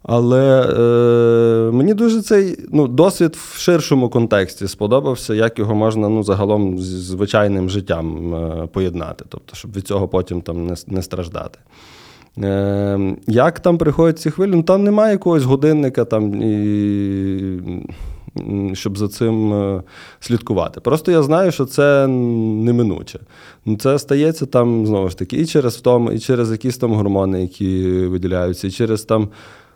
Але 0.07 0.63
е, 0.63 1.73
мені 1.73 1.95
дуже 1.95 2.23
цей 2.23 2.59
ну, 2.73 2.89
досвід 2.89 3.37
в 3.37 3.59
ширшому 3.59 4.09
контексті 4.09 4.69
сподобався, 4.69 5.35
як 5.35 5.59
його 5.59 5.75
можна 5.75 6.09
ну, 6.09 6.23
загалом 6.23 6.79
з 6.79 6.85
звичайним 6.85 7.71
життям 7.71 8.35
е, 8.35 8.67
поєднати, 8.73 9.25
тобто, 9.29 9.57
щоб 9.57 9.77
від 9.77 9.87
цього 9.87 10.09
потім 10.09 10.41
там 10.41 10.67
не, 10.67 10.75
не 10.87 11.03
страждати. 11.03 11.59
Е, 12.43 13.17
як 13.27 13.61
там 13.61 13.79
приходять 13.79 14.19
ці 14.19 14.31
хвилі? 14.31 14.51
Ну, 14.51 14.63
там 14.63 14.85
немає 14.85 15.13
якогось 15.13 15.45
годинника 15.45 16.05
там, 16.05 16.43
і 16.43 17.61
щоб 18.73 18.99
за 18.99 19.09
цим 19.09 19.53
е, 19.53 19.83
слідкувати. 20.21 20.81
Просто 20.81 21.13
я 21.13 21.23
знаю, 21.23 21.53
що 21.53 21.65
це 21.65 22.07
неминуче. 22.07 23.19
Ну, 23.65 23.77
Це 23.77 23.99
стається 23.99 24.47
там 24.47 24.87
знову 24.87 25.09
ж 25.09 25.19
таки 25.19 25.37
і 25.37 25.47
через 25.47 25.77
втому, 25.77 26.13
і 26.13 26.19
через 26.19 26.51
якісь 26.51 26.79
там 26.79 26.93
гормони, 26.93 27.43
які 27.43 27.87
виділяються, 28.07 28.67
і 28.67 28.71
через 28.71 29.03
там. 29.03 29.29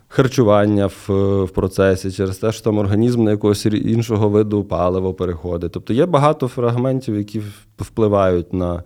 Харчування 0.09 0.87
в, 0.87 1.09
в 1.45 1.51
процесі, 1.51 2.13
через 2.13 2.39
те, 2.39 2.53
що 2.53 2.65
там 2.65 2.79
організм 2.79 3.25
на 3.25 3.31
якогось 3.31 3.67
іншого 3.67 4.29
виду 4.29 4.65
палива 4.65 5.13
переходить. 5.13 5.73
Тобто 5.73 5.93
є 5.93 6.07
багато 6.07 6.49
фрагментів, 6.49 7.17
які 7.17 7.43
впливають 7.79 8.53
на, 8.53 8.83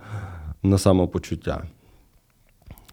на 0.63 0.79
самопочуття. 0.79 1.63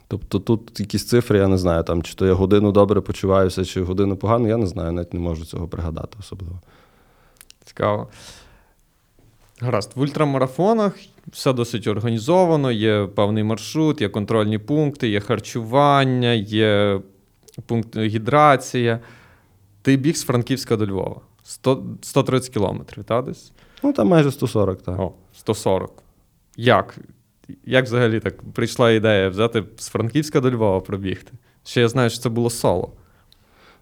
Тобто 0.07 0.39
тут 0.39 0.79
якісь 0.79 1.07
цифри, 1.07 1.39
я 1.39 1.47
не 1.47 1.57
знаю, 1.57 1.83
там, 1.83 2.03
чи 2.03 2.13
то 2.15 2.25
я 2.25 2.33
годину 2.33 2.71
добре 2.71 3.01
почуваюся, 3.01 3.65
чи 3.65 3.81
годину 3.81 4.17
погано, 4.17 4.47
я 4.47 4.57
не 4.57 4.67
знаю, 4.67 4.91
навіть 4.91 5.13
не 5.13 5.19
можу 5.19 5.45
цього 5.45 5.67
пригадати 5.67 6.17
особливо. 6.19 6.61
Цікаво. 7.65 8.07
Гаразд, 9.61 9.91
в 9.95 10.01
ультрамарафонах 10.01 10.95
все 11.31 11.53
досить 11.53 11.87
організовано, 11.87 12.71
є 12.71 13.07
певний 13.15 13.43
маршрут, 13.43 14.01
є 14.01 14.09
контрольні 14.09 14.57
пункти, 14.57 15.09
є 15.09 15.19
харчування, 15.19 16.31
є 16.33 17.01
пункт 17.65 17.97
гідрація. 17.97 18.99
Ти 19.81 19.97
біг 19.97 20.15
з 20.15 20.23
Франківська 20.23 20.75
до 20.75 20.87
Львова. 20.87 21.21
100, 21.43 21.83
130 22.01 22.53
кілометрів, 22.53 23.03
та 23.03 23.21
десь? 23.21 23.51
Ну, 23.83 23.93
там 23.93 24.07
майже 24.07 24.31
140, 24.31 24.81
так. 24.81 24.99
О, 24.99 25.11
140. 25.33 26.03
Як? 26.57 26.97
Як 27.65 27.85
взагалі 27.85 28.19
так 28.19 28.41
прийшла 28.53 28.91
ідея 28.91 29.29
взяти 29.29 29.63
з 29.77 29.87
Франківська 29.87 30.41
до 30.41 30.51
Львова 30.51 30.79
пробігти? 30.79 31.31
Ще 31.63 31.81
я 31.81 31.89
знаю, 31.89 32.09
що 32.09 32.19
це 32.19 32.29
було 32.29 32.49
соло. 32.49 32.91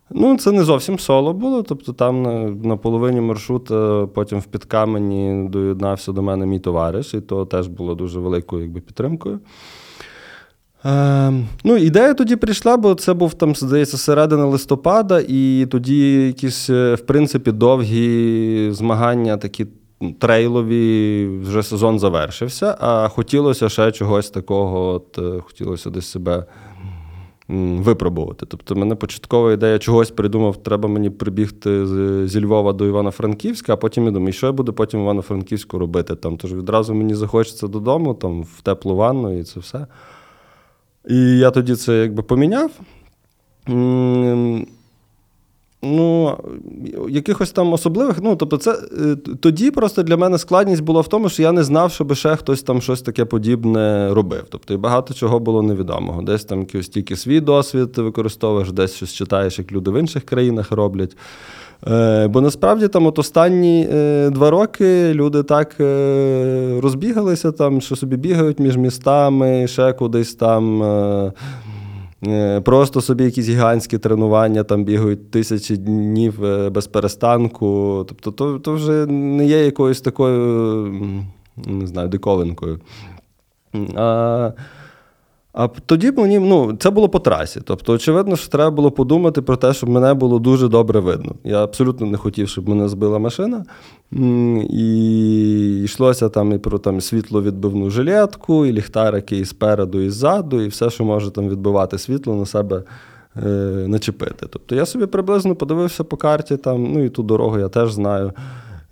Ну, 0.09 0.37
це 0.37 0.51
не 0.51 0.63
зовсім 0.63 0.99
соло 0.99 1.33
було. 1.33 1.63
Тобто 1.63 1.93
там 1.93 2.21
на, 2.21 2.31
на 2.49 2.77
половині 2.77 3.21
маршруту, 3.21 4.09
потім 4.15 4.39
в 4.39 4.45
підкамені 4.45 5.49
доєднався 5.49 6.11
до 6.11 6.21
мене 6.21 6.45
мій 6.45 6.59
товариш, 6.59 7.13
і 7.13 7.21
то 7.21 7.45
теж 7.45 7.67
було 7.67 7.95
дуже 7.95 8.19
великою 8.19 8.61
якби, 8.61 8.81
підтримкою. 8.81 9.39
Е, 10.87 11.33
ну, 11.63 11.77
ідея 11.77 12.13
тоді 12.13 12.35
прийшла, 12.35 12.77
бо 12.77 12.95
це 12.95 13.13
був 13.13 13.33
там, 13.33 13.55
здається, 13.55 13.97
середина 13.97 14.45
листопада, 14.45 15.23
і 15.27 15.67
тоді 15.71 16.27
якісь, 16.27 16.69
е, 16.69 16.95
в 16.95 16.99
принципі, 17.01 17.51
довгі 17.51 18.69
змагання, 18.71 19.37
такі 19.37 19.65
трейлові, 20.19 21.27
вже 21.41 21.63
сезон 21.63 21.99
завершився, 21.99 22.77
а 22.79 23.07
хотілося 23.07 23.69
ще 23.69 23.91
чогось 23.91 24.29
такого, 24.29 24.93
от, 24.93 25.17
е, 25.17 25.41
хотілося 25.41 25.89
десь 25.89 26.05
себе 26.05 26.45
випробувати. 27.49 28.45
Тобто, 28.45 28.75
мене 28.75 28.95
початкова 28.95 29.53
ідея 29.53 29.79
чогось 29.79 30.11
придумав, 30.11 30.63
треба 30.63 30.89
мені 30.89 31.09
прибігти 31.09 31.87
зі 32.27 32.45
Львова 32.45 32.73
до 32.73 32.85
Івано-Франківська, 32.87 33.73
а 33.73 33.77
потім 33.77 34.05
я 34.05 34.11
думаю, 34.11 34.33
що 34.33 34.45
я 34.45 34.51
буду 34.51 34.73
потім 34.73 35.01
Івано-Франківську 35.01 35.79
робити. 35.79 36.15
Там, 36.15 36.37
тож 36.37 36.53
відразу 36.53 36.93
мені 36.93 37.15
захочеться 37.15 37.67
додому, 37.67 38.13
там, 38.13 38.43
в 38.43 38.61
теплу 38.61 38.95
ванну 38.95 39.39
і 39.39 39.43
це 39.43 39.59
все. 39.59 39.87
І 41.09 41.37
я 41.37 41.51
тоді 41.51 41.75
це 41.75 41.97
якби 41.97 42.23
поміняв. 42.23 42.71
Ну, 45.81 46.37
якихось 47.09 47.51
там 47.51 47.73
особливих. 47.73 48.17
Ну, 48.23 48.35
тобто, 48.35 48.57
це 48.57 48.71
е, 48.71 49.15
тоді 49.15 49.71
просто 49.71 50.03
для 50.03 50.17
мене 50.17 50.37
складність 50.37 50.83
була 50.83 51.01
в 51.01 51.07
тому, 51.07 51.29
що 51.29 51.43
я 51.43 51.51
не 51.51 51.63
знав, 51.63 51.91
щоб 51.91 52.15
ще 52.15 52.35
хтось 52.35 52.63
там 52.63 52.81
щось 52.81 53.01
таке 53.01 53.25
подібне 53.25 54.13
робив. 54.13 54.43
Тобто, 54.49 54.73
і 54.73 54.77
багато 54.77 55.13
чого 55.13 55.39
було 55.39 55.61
невідомого. 55.61 56.21
Десь 56.21 56.45
там 56.45 56.59
якийсь 56.59 56.89
тільки 56.89 57.15
свій 57.15 57.39
досвід 57.39 57.97
використовуєш, 57.97 58.71
десь 58.71 58.95
щось 58.95 59.13
читаєш, 59.13 59.59
як 59.59 59.71
люди 59.71 59.91
в 59.91 59.99
інших 59.99 60.23
країнах 60.23 60.71
роблять. 60.71 61.17
Е, 61.85 62.27
бо 62.27 62.41
насправді 62.41 62.87
там 62.87 63.05
от 63.05 63.19
останні 63.19 63.87
е, 63.91 64.29
два 64.29 64.49
роки 64.49 65.13
люди 65.13 65.43
так 65.43 65.75
е, 65.79 66.79
розбігалися, 66.81 67.51
там, 67.51 67.81
що 67.81 67.95
собі 67.95 68.17
бігають 68.17 68.59
між 68.59 68.77
містами, 68.77 69.67
ще 69.67 69.93
кудись 69.93 70.35
там. 70.35 70.83
Просто 72.63 73.01
собі 73.01 73.23
якісь 73.23 73.49
гігантські 73.49 73.97
тренування, 73.97 74.63
там 74.63 74.83
бігають 74.83 75.31
тисячі 75.31 75.77
днів 75.77 76.39
без 76.71 76.87
перестанку. 76.87 78.05
Тобто, 78.09 78.31
то, 78.31 78.59
то 78.59 78.73
вже 78.73 79.05
не 79.05 79.45
є 79.45 79.65
якоюсь 79.65 80.01
такою, 80.01 80.93
не 81.65 81.87
знаю, 81.87 82.07
диковинкою. 82.07 82.79
А, 83.95 84.51
а 85.59 85.67
тоді 85.67 86.11
мені 86.11 86.39
ну, 86.39 86.75
це 86.79 86.89
було 86.89 87.09
по 87.09 87.19
трасі. 87.19 87.61
Тобто, 87.63 87.93
очевидно, 87.93 88.35
що 88.35 88.49
треба 88.49 88.71
було 88.71 88.91
подумати 88.91 89.41
про 89.41 89.55
те, 89.55 89.73
щоб 89.73 89.89
мене 89.89 90.13
було 90.13 90.39
дуже 90.39 90.67
добре 90.67 90.99
видно. 90.99 91.35
Я 91.43 91.63
абсолютно 91.63 92.07
не 92.07 92.17
хотів, 92.17 92.49
щоб 92.49 92.69
мене 92.69 92.89
збила 92.89 93.19
машина. 93.19 93.65
І 94.69 95.81
йшлося 95.83 96.29
там 96.29 96.53
і 96.53 96.57
про 96.57 96.79
там, 96.79 97.01
світловідбивну 97.01 97.89
жилетку, 97.89 98.65
і 98.65 98.71
ліхтарики 98.71 99.37
і 99.37 99.45
спереду, 99.45 100.01
і 100.01 100.09
ззаду, 100.09 100.61
і 100.61 100.67
все, 100.67 100.89
що 100.89 101.03
може 101.03 101.31
там 101.31 101.49
відбивати 101.49 101.97
світло 101.97 102.35
на 102.35 102.45
себе. 102.45 102.83
е, 103.45 103.49
Начепити. 103.87 104.45
Тобто 104.49 104.75
я 104.75 104.85
собі 104.85 105.05
приблизно 105.05 105.55
подивився 105.55 106.03
по 106.03 106.17
карті, 106.17 106.57
там, 106.57 106.93
ну 106.93 107.03
і 107.05 107.09
ту 107.09 107.23
дорогу 107.23 107.59
я 107.59 107.69
теж 107.69 107.93
знаю, 107.93 108.31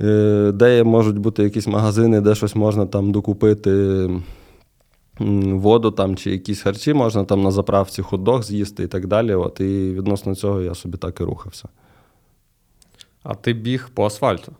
е, 0.01 0.51
де 0.53 0.83
можуть 0.83 1.17
бути 1.17 1.43
якісь 1.43 1.67
магазини, 1.67 2.21
де 2.21 2.35
щось 2.35 2.55
можна 2.55 2.85
там 2.85 3.11
докупити 3.11 4.09
воду 5.19 5.91
там 5.91 6.15
чи 6.15 6.31
якісь 6.31 6.61
харчі, 6.61 6.93
можна 6.93 7.23
там 7.23 7.43
на 7.43 7.51
заправці 7.51 8.01
хот-дог 8.01 8.43
з'їсти 8.43 8.83
і 8.83 8.87
так 8.87 9.07
далі. 9.07 9.33
От, 9.33 9.59
і 9.59 9.91
відносно 9.91 10.35
цього 10.35 10.61
я 10.61 10.75
собі 10.75 10.97
так 10.97 11.19
і 11.21 11.23
рухався. 11.23 11.69
А 13.23 13.35
ти 13.35 13.53
біг 13.53 13.89
по 13.93 14.05
асфальту. 14.05 14.51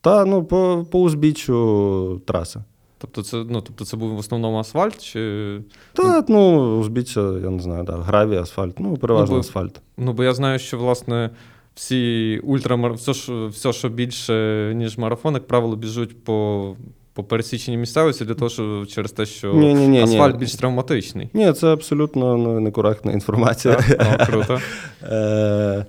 Та 0.00 0.24
ну, 0.24 0.44
по, 0.44 0.86
по 0.90 1.00
узбіччю 1.00 2.20
траси. 2.26 2.60
Тобто 2.98 3.22
це, 3.22 3.36
ну, 3.36 3.60
тобто 3.60 3.84
це 3.84 3.96
був 3.96 4.14
в 4.14 4.18
основному 4.18 4.58
асфальт, 4.58 5.02
чи. 5.02 5.60
Та, 5.92 6.24
ну, 6.28 6.78
узбіччя, 6.78 7.20
я 7.20 7.50
не 7.50 7.62
знаю, 7.62 7.84
да, 7.84 7.92
гравій, 7.92 8.36
асфальт, 8.36 8.80
ну, 8.80 8.96
переважно 8.96 9.26
Ну, 9.34 9.36
бо- 9.36 9.40
асфальт. 9.40 9.80
Ну, 9.96 10.12
бо 10.12 10.24
я 10.24 10.34
знаю, 10.34 10.58
що 10.58 10.78
власне 10.78 11.30
всі 11.74 12.40
ультрамар... 12.44 12.92
все, 12.92 13.14
що, 13.14 13.48
все, 13.48 13.72
що 13.72 13.88
більше, 13.88 14.72
ніж 14.76 14.98
марафон, 14.98 15.34
як 15.34 15.46
правило, 15.46 15.76
біжуть 15.76 16.24
по, 16.24 16.76
по 17.14 17.24
пересіченій 17.24 17.76
місцевості 17.76 18.24
для 18.24 18.34
того, 18.34 18.48
що 18.48 18.86
через 18.86 19.12
те, 19.12 19.26
що 19.26 19.54
Ні-ні-ні-ні. 19.54 20.02
асфальт 20.02 20.36
більш 20.36 20.54
травматичний. 20.54 21.28
Ні, 21.34 21.52
це 21.52 21.66
абсолютно 21.66 22.36
ну, 22.36 22.60
некоректна 22.60 23.12
інформація. 23.12 23.74
Так? 23.74 24.20
О, 24.20 24.26
круто. 24.26 24.60
Е, 25.02 25.86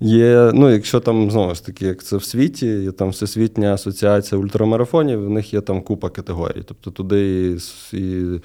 Є, 0.00 0.50
ну, 0.54 0.70
якщо 0.70 1.00
там 1.00 1.30
знову 1.30 1.54
ж 1.54 1.66
таки, 1.66 1.86
як 1.86 2.02
це 2.02 2.16
в 2.16 2.24
світі, 2.24 2.66
є 2.66 2.92
там 2.92 3.08
Всесвітня 3.08 3.74
асоціація 3.74 4.40
ультрамарафонів, 4.40 5.26
в 5.26 5.30
них 5.30 5.54
є 5.54 5.60
там 5.60 5.82
купа 5.82 6.10
категорій. 6.10 6.62
Тобто 6.66 6.90
туди 6.90 7.50
і, 7.92 7.96
і 7.98 8.40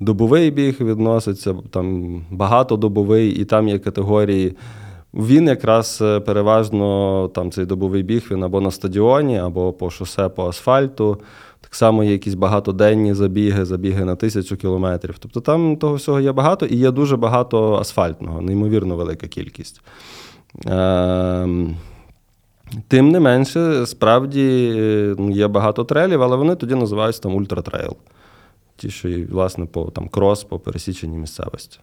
добовий 0.00 0.50
біг 0.50 0.76
відноситься, 0.80 1.54
там 1.70 2.20
багатодобовий, 2.30 3.30
і 3.30 3.44
там 3.44 3.68
є 3.68 3.78
категорії. 3.78 4.56
Він 5.14 5.48
якраз 5.48 5.98
е, 6.02 6.20
переважно 6.20 7.28
там 7.34 7.50
цей 7.50 7.66
добовий 7.66 8.02
біг 8.02 8.26
він 8.30 8.44
або 8.44 8.60
на 8.60 8.70
стадіоні, 8.70 9.38
або 9.38 9.72
по 9.72 9.90
шосе, 9.90 10.28
по 10.28 10.48
асфальту. 10.48 11.20
Так 11.60 11.74
само 11.74 12.04
є 12.04 12.12
якісь 12.12 12.34
багатоденні 12.34 13.14
забіги, 13.14 13.64
забіги 13.64 14.04
на 14.04 14.16
тисячу 14.16 14.56
кілометрів. 14.56 15.18
Тобто 15.18 15.40
там 15.40 15.76
того 15.76 15.94
всього 15.94 16.20
є 16.20 16.32
багато, 16.32 16.66
і 16.66 16.76
є 16.76 16.90
дуже 16.90 17.16
багато 17.16 17.74
асфальтного, 17.74 18.40
неймовірно 18.40 18.96
велика 18.96 19.26
кількість. 19.26 19.80
Ем, 20.66 21.76
Тим 22.88 23.08
не 23.08 23.20
менше, 23.20 23.86
справді 23.86 24.42
є 25.30 25.48
багато 25.48 25.84
трейлів, 25.84 26.22
але 26.22 26.36
вони 26.36 26.56
тоді 26.56 26.74
називаються 26.74 27.22
там 27.22 27.34
ультратрейл. 27.34 27.96
Ті, 28.76 28.90
що 28.90 29.08
власне, 29.30 29.66
по 29.66 29.84
там, 29.84 30.08
крос, 30.08 30.44
по 30.44 30.58
пересіченій 30.58 31.18
місцевості. 31.18 31.78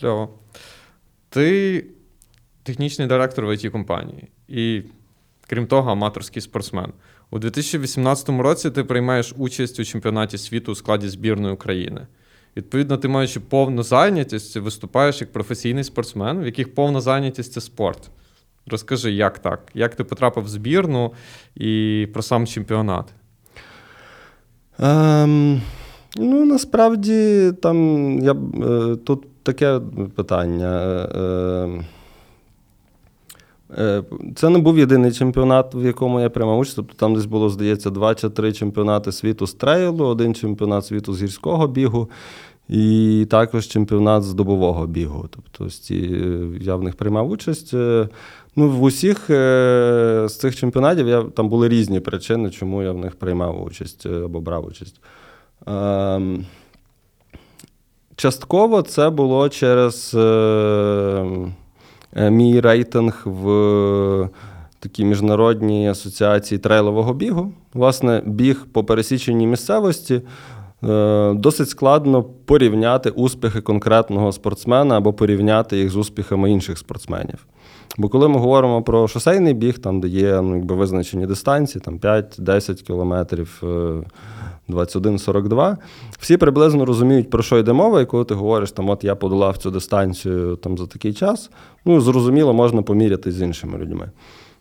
Кльово. 0.00 0.28
Ти 1.28 1.84
технічний 2.62 3.08
директор 3.08 3.46
в 3.46 3.48
it 3.48 3.70
компанії 3.70 4.28
і, 4.48 4.82
крім 5.48 5.66
того, 5.66 5.90
аматорський 5.90 6.42
спортсмен. 6.42 6.92
У 7.30 7.38
2018 7.38 8.28
році 8.28 8.70
ти 8.70 8.84
приймаєш 8.84 9.34
участь 9.36 9.80
у 9.80 9.84
чемпіонаті 9.84 10.38
світу 10.38 10.72
у 10.72 10.74
складі 10.74 11.08
збірної 11.08 11.54
України. 11.54 12.06
Відповідно, 12.56 12.96
ти 12.96 13.08
маючи 13.08 13.40
повну 13.40 13.82
зайнятість, 13.82 14.56
виступаєш 14.56 15.20
як 15.20 15.32
професійний 15.32 15.84
спортсмен, 15.84 16.42
в 16.42 16.46
яких 16.46 16.74
повна 16.74 17.00
зайнятість 17.00 17.52
це 17.52 17.60
спорт. 17.60 18.10
Розкажи, 18.66 19.12
як 19.12 19.38
так? 19.38 19.60
Як 19.74 19.94
ти 19.94 20.04
потрапив 20.04 20.44
в 20.44 20.48
збірну 20.48 21.12
і 21.54 22.08
про 22.12 22.22
сам 22.22 22.46
чемпіонат? 22.46 23.14
Ем, 24.78 25.62
ну, 26.16 26.44
насправді, 26.44 27.52
там 27.62 28.08
я, 28.18 28.32
е, 28.32 28.96
тут 28.96 29.24
таке 29.46 29.80
питання. 30.14 30.80
Е, 31.14 31.84
е, 33.78 34.02
це 34.34 34.48
не 34.48 34.58
був 34.58 34.78
єдиний 34.78 35.12
чемпіонат, 35.12 35.74
в 35.74 35.84
якому 35.86 36.20
я 36.20 36.30
приймав 36.30 36.58
участь. 36.58 36.76
Тобто 36.76 36.94
там 36.94 37.14
десь 37.14 37.26
було, 37.26 37.48
здається, 37.48 37.90
два 37.90 38.14
чи 38.14 38.30
три 38.30 38.52
чемпіонати 38.52 39.12
світу 39.12 39.46
з 39.46 39.54
трейлу, 39.54 40.04
один 40.04 40.34
чемпіонат 40.34 40.86
світу 40.86 41.14
з 41.14 41.22
гірського 41.22 41.66
бігу. 41.66 42.10
І 42.68 43.26
також 43.30 43.66
чемпіонат 43.66 44.22
з 44.22 44.34
добового 44.34 44.86
бігу. 44.86 45.28
Тобто 45.30 45.70
ці, 45.70 45.94
я 46.60 46.76
в 46.76 46.82
них 46.82 46.94
приймав 46.94 47.30
участь. 47.30 47.72
Ну, 48.56 48.70
В 48.70 48.82
усіх 48.82 49.24
з 49.28 50.30
цих 50.38 50.56
чемпіонатів 50.56 51.08
я, 51.08 51.22
там 51.22 51.48
були 51.48 51.68
різні 51.68 52.00
причини, 52.00 52.50
чому 52.50 52.82
я 52.82 52.92
в 52.92 52.98
них 52.98 53.16
приймав 53.16 53.64
участь 53.64 54.06
або 54.06 54.40
брав 54.40 54.66
участь. 54.66 55.00
Частково 58.16 58.82
це 58.82 59.10
було 59.10 59.48
через 59.48 60.14
мій 62.30 62.60
рейтинг 62.60 63.22
в 63.24 64.28
такій 64.78 65.04
міжнародній 65.04 65.88
асоціації 65.88 66.58
трейлового 66.58 67.14
бігу. 67.14 67.52
Власне, 67.74 68.22
біг 68.26 68.66
по 68.72 68.84
пересіченій 68.84 69.46
місцевості. 69.46 70.22
Е, 70.84 71.34
досить 71.34 71.68
складно 71.68 72.22
порівняти 72.22 73.10
успіхи 73.10 73.60
конкретного 73.60 74.32
спортсмена 74.32 74.96
або 74.96 75.12
порівняти 75.12 75.78
їх 75.78 75.90
з 75.90 75.96
успіхами 75.96 76.50
інших 76.50 76.78
спортсменів. 76.78 77.46
Бо 77.98 78.08
коли 78.08 78.28
ми 78.28 78.38
говоримо 78.38 78.82
про 78.82 79.08
шосейний 79.08 79.54
біг, 79.54 79.78
там 79.78 80.00
де 80.00 80.08
є 80.08 80.40
ну, 80.42 80.56
якби 80.56 80.74
визначені 80.74 81.26
дистанції, 81.26 81.82
там 81.84 81.98
5-10 81.98 82.82
кілометрів, 82.82 83.62
21-42, 84.68 85.72
е, 85.72 85.76
всі 86.18 86.36
приблизно 86.36 86.84
розуміють, 86.84 87.30
про 87.30 87.42
що 87.42 87.58
йде 87.58 87.72
мова, 87.72 88.00
і 88.00 88.06
коли 88.06 88.24
ти 88.24 88.34
говориш, 88.34 88.72
там, 88.72 88.90
от 88.90 89.04
я 89.04 89.14
подолав 89.14 89.56
цю 89.56 89.70
дистанцію 89.70 90.56
там, 90.56 90.78
за 90.78 90.86
такий 90.86 91.12
час, 91.12 91.50
ну, 91.84 92.00
зрозуміло, 92.00 92.52
можна 92.52 92.82
поміряти 92.82 93.32
з 93.32 93.42
іншими 93.42 93.78
людьми. 93.78 94.10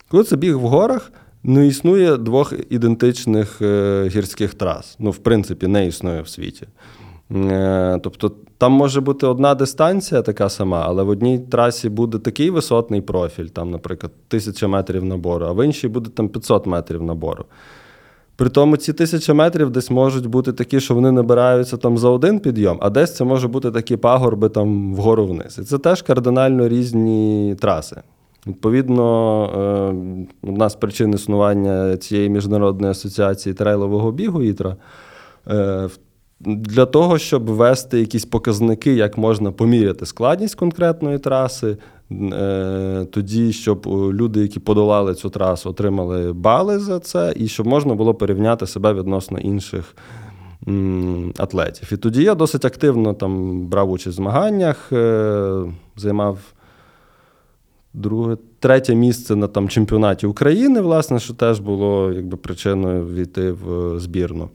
Коли 0.08 0.24
це 0.24 0.36
біг 0.36 0.58
в 0.58 0.68
горах, 0.68 1.12
не 1.44 1.60
ну, 1.60 1.66
існує 1.66 2.18
двох 2.18 2.54
ідентичних 2.70 3.62
е, 3.62 4.10
гірських 4.16 4.54
трас. 4.54 4.96
Ну, 5.00 5.12
в 5.12 5.18
принципі, 5.18 5.68
не 5.68 5.88
існує 5.88 6.22
в 6.22 6.28
світі. 6.28 6.68
Е, 7.32 8.00
тобто 8.04 8.32
там 8.58 8.72
може 8.72 9.02
бути 9.02 9.28
одна 9.28 9.56
дистанція 9.56 10.22
така 10.22 10.50
сама, 10.50 10.84
але 10.88 11.04
в 11.04 11.10
одній 11.10 11.40
трасі 11.40 11.90
буде 11.90 12.20
такий 12.20 12.50
висотний 12.50 13.02
профіль, 13.02 13.46
там, 13.46 13.72
наприклад, 13.72 14.12
тисяча 14.28 14.68
метрів 14.68 15.06
набору, 15.06 15.46
а 15.46 15.52
в 15.52 15.66
іншій 15.66 15.88
буде 15.88 16.10
там 16.10 16.30
500 16.30 16.66
метрів 16.66 17.04
набору. 17.04 17.46
При 18.36 18.50
тому 18.50 18.78
ці 18.78 18.94
тисяча 18.94 19.34
метрів 19.34 19.70
десь 19.70 19.92
можуть 19.92 20.26
бути 20.26 20.54
такі, 20.54 20.80
що 20.80 20.96
вони 20.96 21.12
набираються 21.12 21.78
там 21.78 21.98
за 21.98 22.10
один 22.10 22.40
підйом, 22.40 22.78
а 22.82 22.90
десь 22.90 23.16
це 23.16 23.24
може 23.24 23.48
бути 23.48 23.72
такі 23.72 23.98
пагорби 23.98 24.50
там 24.50 24.96
вгору 24.96 25.26
вниз. 25.26 25.60
І 25.62 25.64
це 25.64 25.78
теж 25.78 26.02
кардинально 26.02 26.68
різні 26.68 27.56
траси. 27.60 28.02
Відповідно, 28.48 29.44
е, 30.44 30.50
одна 30.50 30.70
з 30.70 30.76
причин 30.76 31.14
існування 31.14 31.98
цієї 31.98 32.30
міжнародної 32.30 32.92
асоціації 32.92 33.56
трейлового 33.56 34.12
бігу 34.12 34.44
ІТРА 34.44 34.76
е, 35.48 35.90
для 36.40 36.86
того, 36.86 37.18
щоб 37.18 37.50
ввести 37.50 38.00
якісь 38.00 38.26
показники, 38.26 38.94
як 38.94 39.18
можна 39.18 39.52
поміряти 39.52 40.06
складність 40.06 40.56
конкретної 40.56 41.20
траси, 41.20 41.78
е, 42.12 43.08
тоді, 43.12 43.54
щоб 43.54 43.88
люди, 43.88 44.40
які 44.40 44.60
подолали 44.60 45.16
цю 45.16 45.30
трасу, 45.30 45.70
отримали 45.70 46.34
бали 46.34 46.80
за 46.80 47.00
це, 47.00 47.34
і 47.36 47.48
щоб 47.48 47.68
можна 47.68 47.96
було 47.96 48.14
порівняти 48.14 48.68
себе 48.68 48.94
відносно 48.94 49.40
інших. 49.40 49.96
Атлетів. 51.38 51.94
І 51.94 51.98
тоді 51.98 52.24
я 52.24 52.36
досить 52.36 52.66
активно 52.66 53.14
там 53.14 53.62
брав 53.68 53.92
участь 53.92 54.14
в 54.14 54.22
змаганнях, 54.22 54.92
займав 55.96 56.38
друге, 57.94 58.38
третє 58.60 58.96
місце 58.96 59.36
на 59.36 59.48
там 59.48 59.70
чемпіонаті 59.70 60.28
України, 60.28 60.82
власне, 60.82 61.20
що 61.20 61.34
теж 61.34 61.60
було 61.60 62.12
якби 62.14 62.38
причиною 62.38 63.08
війти 63.08 63.52
в 63.52 64.00
збірну. 64.00 64.50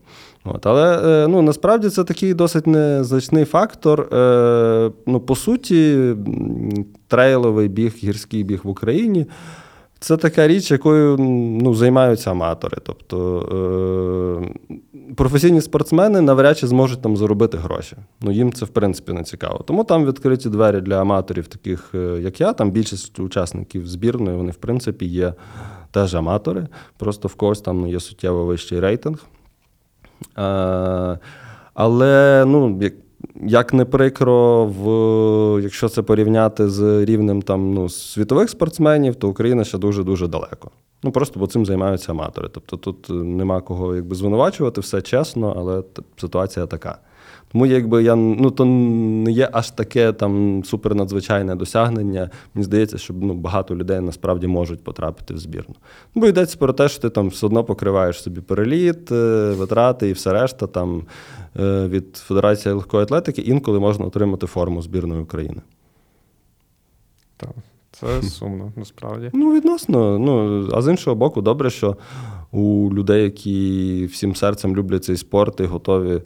От. 0.54 0.66
Але 0.66 0.98
е, 1.24 1.28
ну, 1.28 1.42
насправді 1.42 1.88
це 1.88 2.04
такий 2.04 2.34
досить 2.34 2.66
незначний 2.66 3.44
фактор. 3.44 4.00
Е, 4.00 4.90
ну, 5.06 5.20
По 5.20 5.36
суті, 5.36 6.14
трейловий 7.08 7.68
біг, 7.68 7.94
гірський 8.02 8.44
біг 8.44 8.60
в 8.64 8.68
Україні. 8.68 9.26
Це 10.02 10.16
така 10.16 10.48
річ, 10.48 10.70
якою 10.70 11.16
ну, 11.62 11.74
займаються 11.74 12.30
аматори. 12.30 12.78
Тобто 12.82 14.48
е, 14.70 14.74
професійні 15.14 15.60
спортсмени 15.60 16.20
навряд 16.20 16.58
чи 16.58 16.66
зможуть 16.66 17.02
там 17.02 17.16
заробити 17.16 17.58
гроші. 17.58 17.96
Ну 18.20 18.30
їм 18.30 18.52
це 18.52 18.64
в 18.64 18.68
принципі 18.68 19.12
не 19.12 19.22
цікаво. 19.22 19.64
Тому 19.66 19.84
там 19.84 20.06
відкриті 20.06 20.44
двері 20.44 20.80
для 20.80 21.00
аматорів, 21.00 21.46
таких 21.46 21.90
е, 21.94 21.98
як 22.20 22.40
я. 22.40 22.52
Там 22.52 22.70
більшість 22.70 23.20
учасників 23.20 23.86
збірної, 23.86 24.36
вони 24.36 24.50
в 24.50 24.56
принципі 24.56 25.06
є 25.06 25.34
теж 25.90 26.14
аматори. 26.14 26.68
Просто 26.98 27.28
в 27.28 27.34
когось 27.34 27.60
там 27.60 27.86
є 27.86 28.00
суттєво 28.00 28.44
вищий 28.44 28.80
рейтинг. 28.80 29.18
Е, 30.38 31.18
але 31.74 32.44
ну, 32.46 32.78
як 32.82 32.92
як 33.42 33.72
не 33.72 33.84
прикро, 33.84 34.66
в, 34.66 35.62
якщо 35.62 35.88
це 35.88 36.02
порівняти 36.02 36.68
з 36.68 37.04
рівнем 37.04 37.42
там, 37.42 37.74
ну, 37.74 37.88
світових 37.88 38.50
спортсменів, 38.50 39.14
то 39.14 39.28
Україна 39.28 39.64
ще 39.64 39.78
дуже-дуже 39.78 40.28
далеко. 40.28 40.70
Ну 41.02 41.12
просто 41.12 41.40
бо 41.40 41.46
цим 41.46 41.66
займаються 41.66 42.12
аматори. 42.12 42.48
Тобто 42.52 42.76
тут 42.76 43.06
нема 43.10 43.60
кого 43.60 43.96
якби 43.96 44.16
звинувачувати, 44.16 44.80
все 44.80 45.02
чесно, 45.02 45.54
але 45.58 45.82
ситуація 46.16 46.66
така. 46.66 46.98
Тому 47.52 47.66
якби 47.66 48.02
я 48.02 48.16
ну 48.16 48.50
то 48.50 48.64
не 48.64 49.32
є 49.32 49.48
аж 49.52 49.70
таке 49.70 50.12
там 50.12 50.64
супернадзвичайне 50.64 51.56
досягнення. 51.56 52.30
Мені 52.54 52.64
здається, 52.64 52.98
що 52.98 53.14
ну, 53.14 53.34
багато 53.34 53.76
людей 53.76 54.00
насправді 54.00 54.46
можуть 54.46 54.84
потрапити 54.84 55.34
в 55.34 55.38
збірну. 55.38 55.74
Бо 56.14 56.26
йдеться 56.26 56.56
про 56.58 56.72
те, 56.72 56.88
що 56.88 57.02
ти 57.02 57.10
там 57.10 57.28
все 57.28 57.46
одно 57.46 57.64
покриваєш 57.64 58.22
собі 58.22 58.40
переліт, 58.40 59.12
е, 59.12 59.50
витрати 59.50 60.08
і 60.08 60.12
все 60.12 60.32
решта 60.32 60.66
там 60.66 61.02
е, 61.60 61.86
від 61.86 62.16
Федерації 62.16 62.74
легкої 62.74 63.02
атлетики 63.02 63.42
інколи 63.42 63.80
можна 63.80 64.04
отримати 64.04 64.46
форму 64.46 64.82
збірної 64.82 65.22
України. 65.22 65.60
Так, 67.36 67.50
це 67.90 68.22
сумно, 68.22 68.72
насправді. 68.76 69.30
Ну, 69.32 69.54
відносно. 69.54 70.18
Ну, 70.18 70.68
а 70.72 70.82
з 70.82 70.90
іншого 70.90 71.16
боку, 71.16 71.42
добре, 71.42 71.70
що 71.70 71.96
у 72.52 72.90
людей, 72.92 73.22
які 73.22 74.08
всім 74.12 74.34
серцем 74.34 74.76
люблять 74.76 75.04
цей 75.04 75.16
спорт 75.16 75.60
і 75.60 75.64
готові 75.64 76.22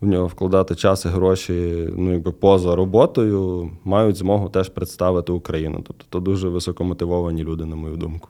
в 0.00 0.06
нього 0.06 0.26
вкладати 0.26 0.74
час 0.74 1.04
і 1.04 1.08
гроші, 1.08 1.88
ну 1.96 2.12
якби 2.12 2.32
поза 2.32 2.76
роботою, 2.76 3.70
мають 3.84 4.16
змогу 4.16 4.48
теж 4.48 4.68
представити 4.68 5.32
Україну. 5.32 5.84
Тобто 5.86 6.04
то 6.08 6.20
дуже 6.20 6.48
високомотивовані 6.48 7.44
люди, 7.44 7.64
на 7.64 7.76
мою 7.76 7.96
думку. 7.96 8.28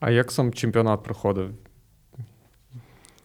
А 0.00 0.10
як 0.10 0.32
сам 0.32 0.52
чемпіонат 0.52 1.02
проходив? 1.02 1.50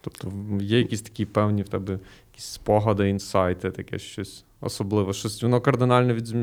Тобто 0.02 0.32
є 0.62 0.78
якісь 0.78 1.02
такі 1.02 1.26
певні 1.26 1.62
в 1.62 1.70
тебе 1.70 2.00
якісь 2.32 2.46
спогади, 2.46 3.10
інсайти, 3.10 3.72
таке 3.72 4.00
щось 4.00 4.46
особливе. 4.62 5.14
Щось 5.14 5.44
воно 5.44 5.62
кардинально 5.62 6.14
від, 6.14 6.36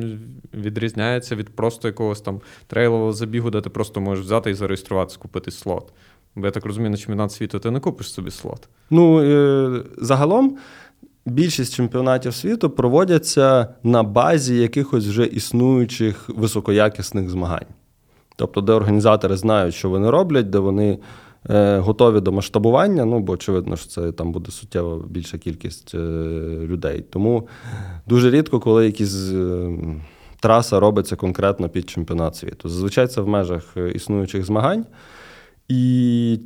відрізняється 0.54 1.36
від 1.36 1.48
просто 1.48 1.88
якогось 1.88 2.20
там 2.20 2.40
трейлового 2.66 3.12
забігу, 3.12 3.50
де 3.50 3.60
ти 3.60 3.70
просто 3.70 4.00
можеш 4.00 4.24
взяти 4.24 4.50
і 4.50 4.54
зареєструватися, 4.54 5.18
купити 5.18 5.50
слот. 5.50 5.92
Бо 6.36 6.46
я 6.46 6.50
так 6.52 6.66
розумію, 6.66 6.90
на 6.90 6.96
чемпіонат 6.96 7.32
світу 7.32 7.58
ти 7.58 7.70
не 7.70 7.80
купиш 7.80 8.12
собі 8.12 8.30
слот. 8.30 8.68
Ну, 8.90 9.22
е, 9.22 9.82
загалом. 9.98 10.56
Більшість 11.26 11.74
чемпіонатів 11.74 12.34
світу 12.34 12.70
проводяться 12.70 13.74
на 13.82 14.02
базі 14.02 14.56
якихось 14.56 15.06
вже 15.06 15.24
існуючих 15.24 16.28
високоякісних 16.28 17.30
змагань. 17.30 17.66
Тобто, 18.36 18.60
де 18.60 18.72
організатори 18.72 19.36
знають, 19.36 19.74
що 19.74 19.90
вони 19.90 20.10
роблять, 20.10 20.50
де 20.50 20.58
вони 20.58 20.98
е, 21.50 21.78
готові 21.78 22.20
до 22.20 22.32
масштабування. 22.32 23.04
Ну, 23.04 23.20
бо 23.20 23.32
очевидно, 23.32 23.76
що 23.76 23.88
це 23.88 24.12
там 24.12 24.32
буде 24.32 24.50
суттєво 24.50 25.04
більша 25.08 25.38
кількість 25.38 25.94
е, 25.94 25.98
людей. 26.62 27.04
Тому 27.10 27.48
дуже 28.06 28.30
рідко, 28.30 28.60
коли 28.60 28.86
якісь 28.86 29.30
е, 29.32 29.70
траса 30.40 30.80
робиться 30.80 31.16
конкретно 31.16 31.68
під 31.68 31.90
чемпіонат 31.90 32.36
світу. 32.36 32.68
Зазвичай 32.68 33.06
це 33.06 33.20
в 33.20 33.28
межах 33.28 33.76
е, 33.76 33.90
існуючих 33.90 34.44
змагань. 34.44 34.86
І 35.68 36.40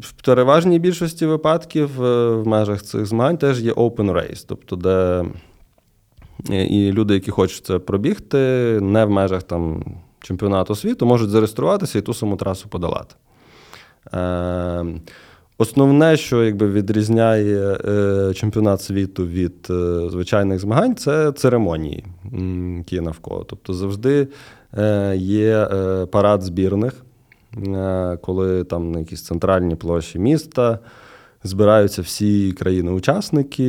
в 0.00 0.12
переважній 0.12 0.78
більшості 0.78 1.26
випадків 1.26 2.04
е, 2.04 2.30
в 2.30 2.46
межах 2.46 2.82
цих 2.82 3.06
змагань 3.06 3.36
теж 3.36 3.62
є 3.62 3.72
open 3.72 4.12
race, 4.12 4.44
тобто, 4.48 4.76
де 4.76 5.24
е, 6.50 6.64
і 6.64 6.92
люди, 6.92 7.14
які 7.14 7.30
хочуть 7.30 7.66
це 7.66 7.78
пробігти, 7.78 8.38
не 8.82 9.04
в 9.04 9.10
межах 9.10 9.42
там 9.42 9.84
чемпіонату 10.20 10.74
світу, 10.74 11.06
можуть 11.06 11.30
зареєструватися 11.30 11.98
і 11.98 12.02
ту 12.02 12.14
саму 12.14 12.36
трасу 12.36 12.68
подолати. 12.68 13.14
Е, 14.14 14.84
Основне, 15.58 16.16
що 16.16 16.44
якби 16.44 16.70
відрізняє 16.70 17.76
чемпіонат 18.34 18.82
світу 18.82 19.26
від 19.26 19.66
звичайних 20.10 20.58
змагань, 20.60 20.96
це 20.96 21.32
церемонії, 21.32 22.04
які 22.78 23.00
навколо. 23.00 23.44
Тобто 23.44 23.74
завжди 23.74 24.28
є 25.14 25.68
парад 26.10 26.42
збірних. 26.42 27.05
Е, 27.56 28.18
коли 28.22 28.64
там 28.64 28.92
на 28.92 28.98
якісь 28.98 29.24
центральні 29.24 29.74
площі 29.74 30.18
міста 30.18 30.78
збираються 31.44 32.02
всі 32.02 32.52
країни-учасники 32.52 33.60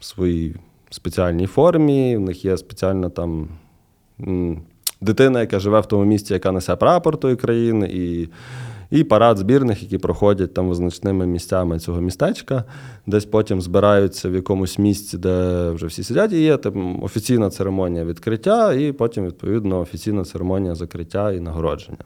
в 0.00 0.04
своїй 0.04 0.56
спеціальній 0.90 1.46
формі. 1.46 2.16
В 2.16 2.20
них 2.20 2.44
є 2.44 2.56
спеціальна 2.56 3.10
там 3.10 3.48
дитина, 5.00 5.40
яка 5.40 5.58
живе 5.58 5.80
в 5.80 5.86
тому 5.86 6.04
місті, 6.04 6.34
яка 6.34 6.52
несе 6.52 6.76
прапор 6.76 7.16
тої 7.16 7.36
країни. 7.36 7.90
і 7.92 8.28
і 8.90 9.04
парад 9.04 9.38
збірних, 9.38 9.82
які 9.82 9.98
проходять 9.98 10.54
там 10.54 10.68
визначними 10.68 11.26
місцями 11.26 11.78
цього 11.78 12.00
містечка, 12.00 12.64
десь 13.06 13.24
потім 13.24 13.60
збираються 13.60 14.28
в 14.28 14.34
якомусь 14.34 14.78
місці, 14.78 15.18
де 15.18 15.68
вже 15.70 15.86
всі 15.86 16.02
сидять, 16.02 16.32
і 16.32 16.42
є 16.42 16.56
там 16.56 17.02
офіційна 17.02 17.50
церемонія 17.50 18.04
відкриття, 18.04 18.72
і 18.72 18.92
потім, 18.92 19.26
відповідно, 19.26 19.80
офіційна 19.80 20.24
церемонія 20.24 20.74
закриття 20.74 21.32
і 21.32 21.40
нагородження. 21.40 22.04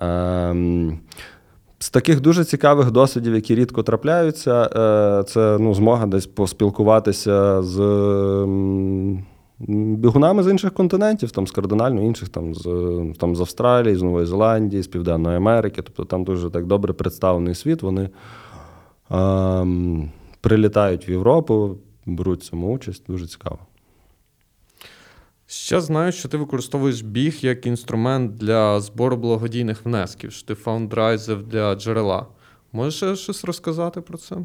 Ем, 0.00 0.98
з 1.78 1.90
таких 1.90 2.20
дуже 2.20 2.44
цікавих 2.44 2.90
досвідів, 2.90 3.34
які 3.34 3.54
рідко 3.54 3.82
трапляються, 3.82 4.70
е, 4.76 5.24
це 5.24 5.56
ну, 5.60 5.74
змога 5.74 6.06
десь 6.06 6.26
поспілкуватися 6.26 7.62
з 7.62 7.78
бігунами 9.68 10.42
з 10.42 10.48
інших 10.50 10.74
континентів, 10.74 11.30
там, 11.30 11.46
з 11.46 11.50
кардинально 11.50 12.02
інших, 12.02 12.28
там, 12.28 12.54
з, 12.54 12.62
там, 13.18 13.36
з 13.36 13.40
Австралії, 13.40 13.96
з 13.96 14.02
Нової 14.02 14.26
Зеландії, 14.26 14.82
з 14.82 14.86
Південної 14.86 15.36
Америки. 15.36 15.82
Тобто 15.82 16.04
там 16.04 16.24
дуже 16.24 16.50
так 16.50 16.66
добре 16.66 16.92
представлений 16.92 17.54
світ. 17.54 17.82
Вони 17.82 18.10
ем, 19.10 20.10
прилітають 20.40 21.08
в 21.08 21.10
Європу, 21.10 21.76
беруть 22.06 22.42
цьому 22.42 22.74
участь. 22.74 23.02
Дуже 23.08 23.26
цікаво. 23.26 23.58
Ще 25.48 25.80
знаю, 25.80 26.12
що 26.12 26.28
ти 26.28 26.36
використовуєш 26.36 27.00
біг 27.00 27.38
як 27.40 27.66
інструмент 27.66 28.36
для 28.36 28.80
збору 28.80 29.16
благодійних 29.16 29.84
внесків, 29.84 30.32
що 30.32 30.46
ти 30.46 30.54
фаундрайзер 30.54 31.42
для 31.42 31.74
джерела. 31.74 32.26
Можеш 32.72 33.18
щось 33.18 33.44
розказати 33.44 34.00
про 34.00 34.18
це? 34.18 34.36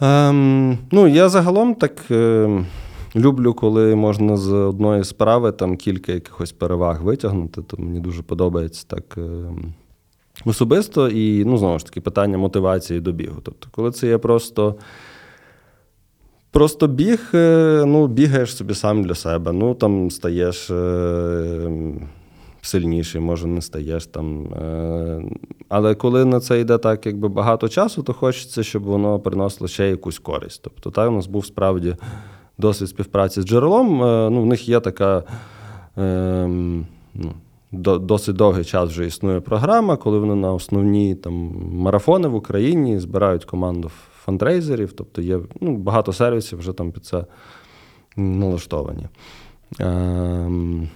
Ем, 0.00 0.78
ну, 0.90 1.08
я 1.08 1.28
загалом 1.28 1.74
так 1.74 2.10
е, 2.10 2.64
люблю, 3.16 3.54
коли 3.54 3.94
можна 3.94 4.36
з 4.36 4.52
одної 4.52 5.04
справи 5.04 5.52
там 5.52 5.76
кілька 5.76 6.12
якихось 6.12 6.52
переваг 6.52 7.02
витягнути. 7.02 7.62
То 7.62 7.76
мені 7.76 8.00
дуже 8.00 8.22
подобається 8.22 8.84
так 8.86 9.18
е, 9.18 9.50
особисто. 10.44 11.08
І, 11.08 11.44
ну, 11.44 11.58
знову 11.58 11.78
ж 11.78 11.84
таки, 11.86 12.00
питання 12.00 12.38
мотивації 12.38 13.00
до 13.00 13.12
бігу. 13.12 13.40
Тобто, 13.42 13.68
коли 13.70 13.90
це 13.90 14.08
є 14.08 14.18
просто. 14.18 14.74
Просто 16.56 16.86
біг, 16.86 17.30
е, 17.34 17.84
ну, 17.86 18.06
бігаєш 18.06 18.56
собі 18.56 18.74
сам 18.74 19.04
для 19.04 19.14
себе. 19.14 19.52
Ну, 19.52 19.74
там 19.74 20.10
стаєш 20.10 20.70
е, 20.70 21.70
сильніший, 22.62 23.20
може, 23.20 23.46
не 23.46 23.62
стаєш 23.62 24.06
там. 24.06 24.46
Е, 24.46 25.22
але 25.68 25.94
коли 25.94 26.24
на 26.24 26.40
це 26.40 26.60
йде 26.60 26.78
так, 26.78 27.06
якби 27.06 27.28
багато 27.28 27.68
часу, 27.68 28.02
то 28.02 28.12
хочеться, 28.12 28.62
щоб 28.62 28.82
воно 28.82 29.18
приносило 29.18 29.68
ще 29.68 29.88
якусь 29.88 30.18
користь. 30.18 30.60
Тобто, 30.64 30.90
так, 30.90 31.10
у 31.10 31.12
нас 31.12 31.26
був 31.26 31.46
справді 31.46 31.96
досвід 32.58 32.88
співпраці 32.88 33.42
з 33.42 33.44
джерелом. 33.44 33.98
Ну, 34.34 34.42
в 34.42 34.46
них 34.46 34.68
є 34.68 34.80
така. 34.80 35.22
Е, 35.98 36.46
ну, 37.14 37.32
Досить 37.72 38.36
довгий 38.36 38.64
час 38.64 38.90
вже 38.90 39.06
існує 39.06 39.40
програма, 39.40 39.96
коли 39.96 40.18
вони 40.18 40.34
на 40.34 40.52
основні 40.52 41.14
там, 41.14 41.52
марафони 41.72 42.28
в 42.28 42.34
Україні 42.34 42.98
збирають 42.98 43.44
команду 43.44 43.90
фандрейзерів, 44.26 44.92
тобто 44.92 45.22
є 45.22 45.40
ну, 45.60 45.76
багато 45.76 46.12
сервісів 46.12 46.58
вже 46.58 46.72
там 46.72 46.92
під 46.92 47.04
це 47.04 47.24
налаштовані. 48.16 49.08
Ем, 49.80 50.88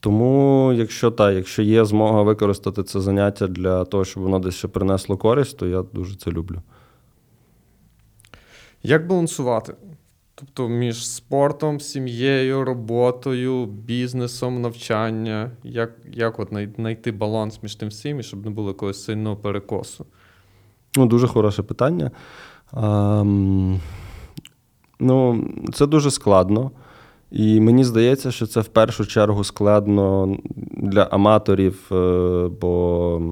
тому, 0.00 0.72
якщо 0.72 1.10
та, 1.10 1.32
якщо 1.32 1.62
є 1.62 1.84
змога 1.84 2.22
використати 2.22 2.82
це 2.82 3.00
заняття 3.00 3.46
для 3.46 3.84
того, 3.84 4.04
щоб 4.04 4.22
воно 4.22 4.38
десь 4.38 4.54
ще 4.54 4.68
принесло 4.68 5.16
користь, 5.16 5.58
то 5.58 5.66
я 5.66 5.82
дуже 5.82 6.16
це 6.16 6.30
люблю. 6.30 6.62
Як 8.82 9.06
балансувати? 9.06 9.74
Тобто 10.34 10.68
між 10.68 11.08
спортом, 11.08 11.80
сім'єю, 11.80 12.64
роботою, 12.64 13.66
бізнесом, 13.66 14.62
навчання. 14.62 15.50
Як, 15.62 15.90
як 16.12 16.38
от 16.38 16.48
знайти 16.76 17.12
баланс 17.12 17.62
між 17.62 17.74
тим 17.74 17.88
всім, 17.88 18.20
і 18.20 18.22
щоб 18.22 18.44
не 18.44 18.50
було 18.50 18.68
якогось 18.68 19.04
сильного 19.04 19.36
перекосу? 19.36 20.06
Ну, 20.96 21.06
дуже 21.06 21.26
хороше 21.26 21.62
питання. 21.62 22.10
Ем, 22.76 23.80
ну, 25.00 25.48
це 25.74 25.86
дуже 25.86 26.10
складно. 26.10 26.70
І 27.30 27.60
мені 27.60 27.84
здається, 27.84 28.30
що 28.30 28.46
це 28.46 28.60
в 28.60 28.68
першу 28.68 29.06
чергу 29.06 29.44
складно 29.44 30.36
для 30.76 31.02
аматорів, 31.02 31.80
е, 31.92 32.48
бо 32.60 33.22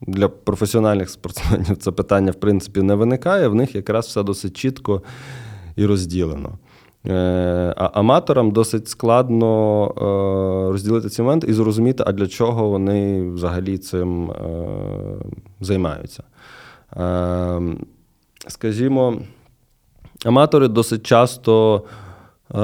для 0.00 0.28
професіональних 0.28 1.10
спортсменів 1.10 1.76
це 1.76 1.90
питання, 1.90 2.30
в 2.30 2.34
принципі, 2.34 2.82
не 2.82 2.94
виникає. 2.94 3.48
В 3.48 3.54
них 3.54 3.74
якраз 3.74 4.06
все 4.06 4.22
досить 4.22 4.56
чітко 4.56 5.02
і 5.76 5.86
розділено. 5.86 6.58
Е, 7.06 7.74
аматорам 7.76 8.50
досить 8.50 8.88
складно 8.88 9.84
е, 9.96 10.72
розділити 10.72 11.08
ці 11.08 11.22
моменти 11.22 11.46
і 11.46 11.52
зрозуміти, 11.52 12.04
а 12.06 12.12
для 12.12 12.26
чого 12.26 12.68
вони 12.68 13.30
взагалі 13.30 13.78
цим 13.78 14.30
е, 14.30 14.34
займаються. 15.60 16.22
Скажімо, 18.48 19.20
аматори 20.24 20.68
досить 20.68 21.06
часто, 21.06 21.82
е, 22.54 22.58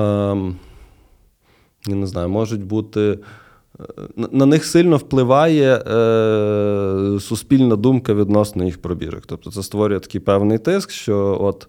я 1.87 1.94
не 1.94 2.07
знаю, 2.07 2.29
можуть 2.29 2.64
бути. 2.64 3.18
Е, 3.98 4.02
на- 4.32 4.46
них 4.46 4.64
сильно 4.64 4.96
впливає 4.96 5.74
е, 5.76 7.20
суспільна 7.20 7.76
думка 7.76 8.14
відносно 8.14 8.64
їх 8.64 8.82
пробіжок. 8.82 9.22
Тобто 9.26 9.50
це 9.50 9.62
створює 9.62 10.00
такий 10.00 10.20
певний 10.20 10.58
тиск, 10.58 10.90
що 10.90 11.38
от 11.40 11.68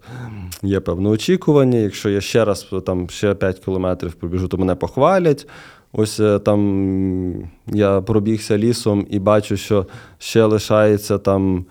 є 0.64 0.80
певне 0.80 1.10
очікування. 1.10 1.80
Якщо 1.80 2.10
я 2.10 2.22
ще 2.22 2.46
раз 2.46 2.68
там 2.86 3.10
ще 3.10 3.36
5 3.36 3.60
кілометрів 3.60 4.14
пробіжу, 4.14 4.48
то 4.48 4.58
мене 4.58 4.76
похвалять. 4.76 5.48
Ось 5.94 6.20
е, 6.20 6.40
там 6.40 7.50
я 7.68 8.02
пробігся 8.02 8.58
лісом 8.58 9.08
і 9.10 9.20
бачу, 9.20 9.58
що 9.58 9.88
ще 10.18 10.46
лишається 10.46 11.18
там 11.18 11.66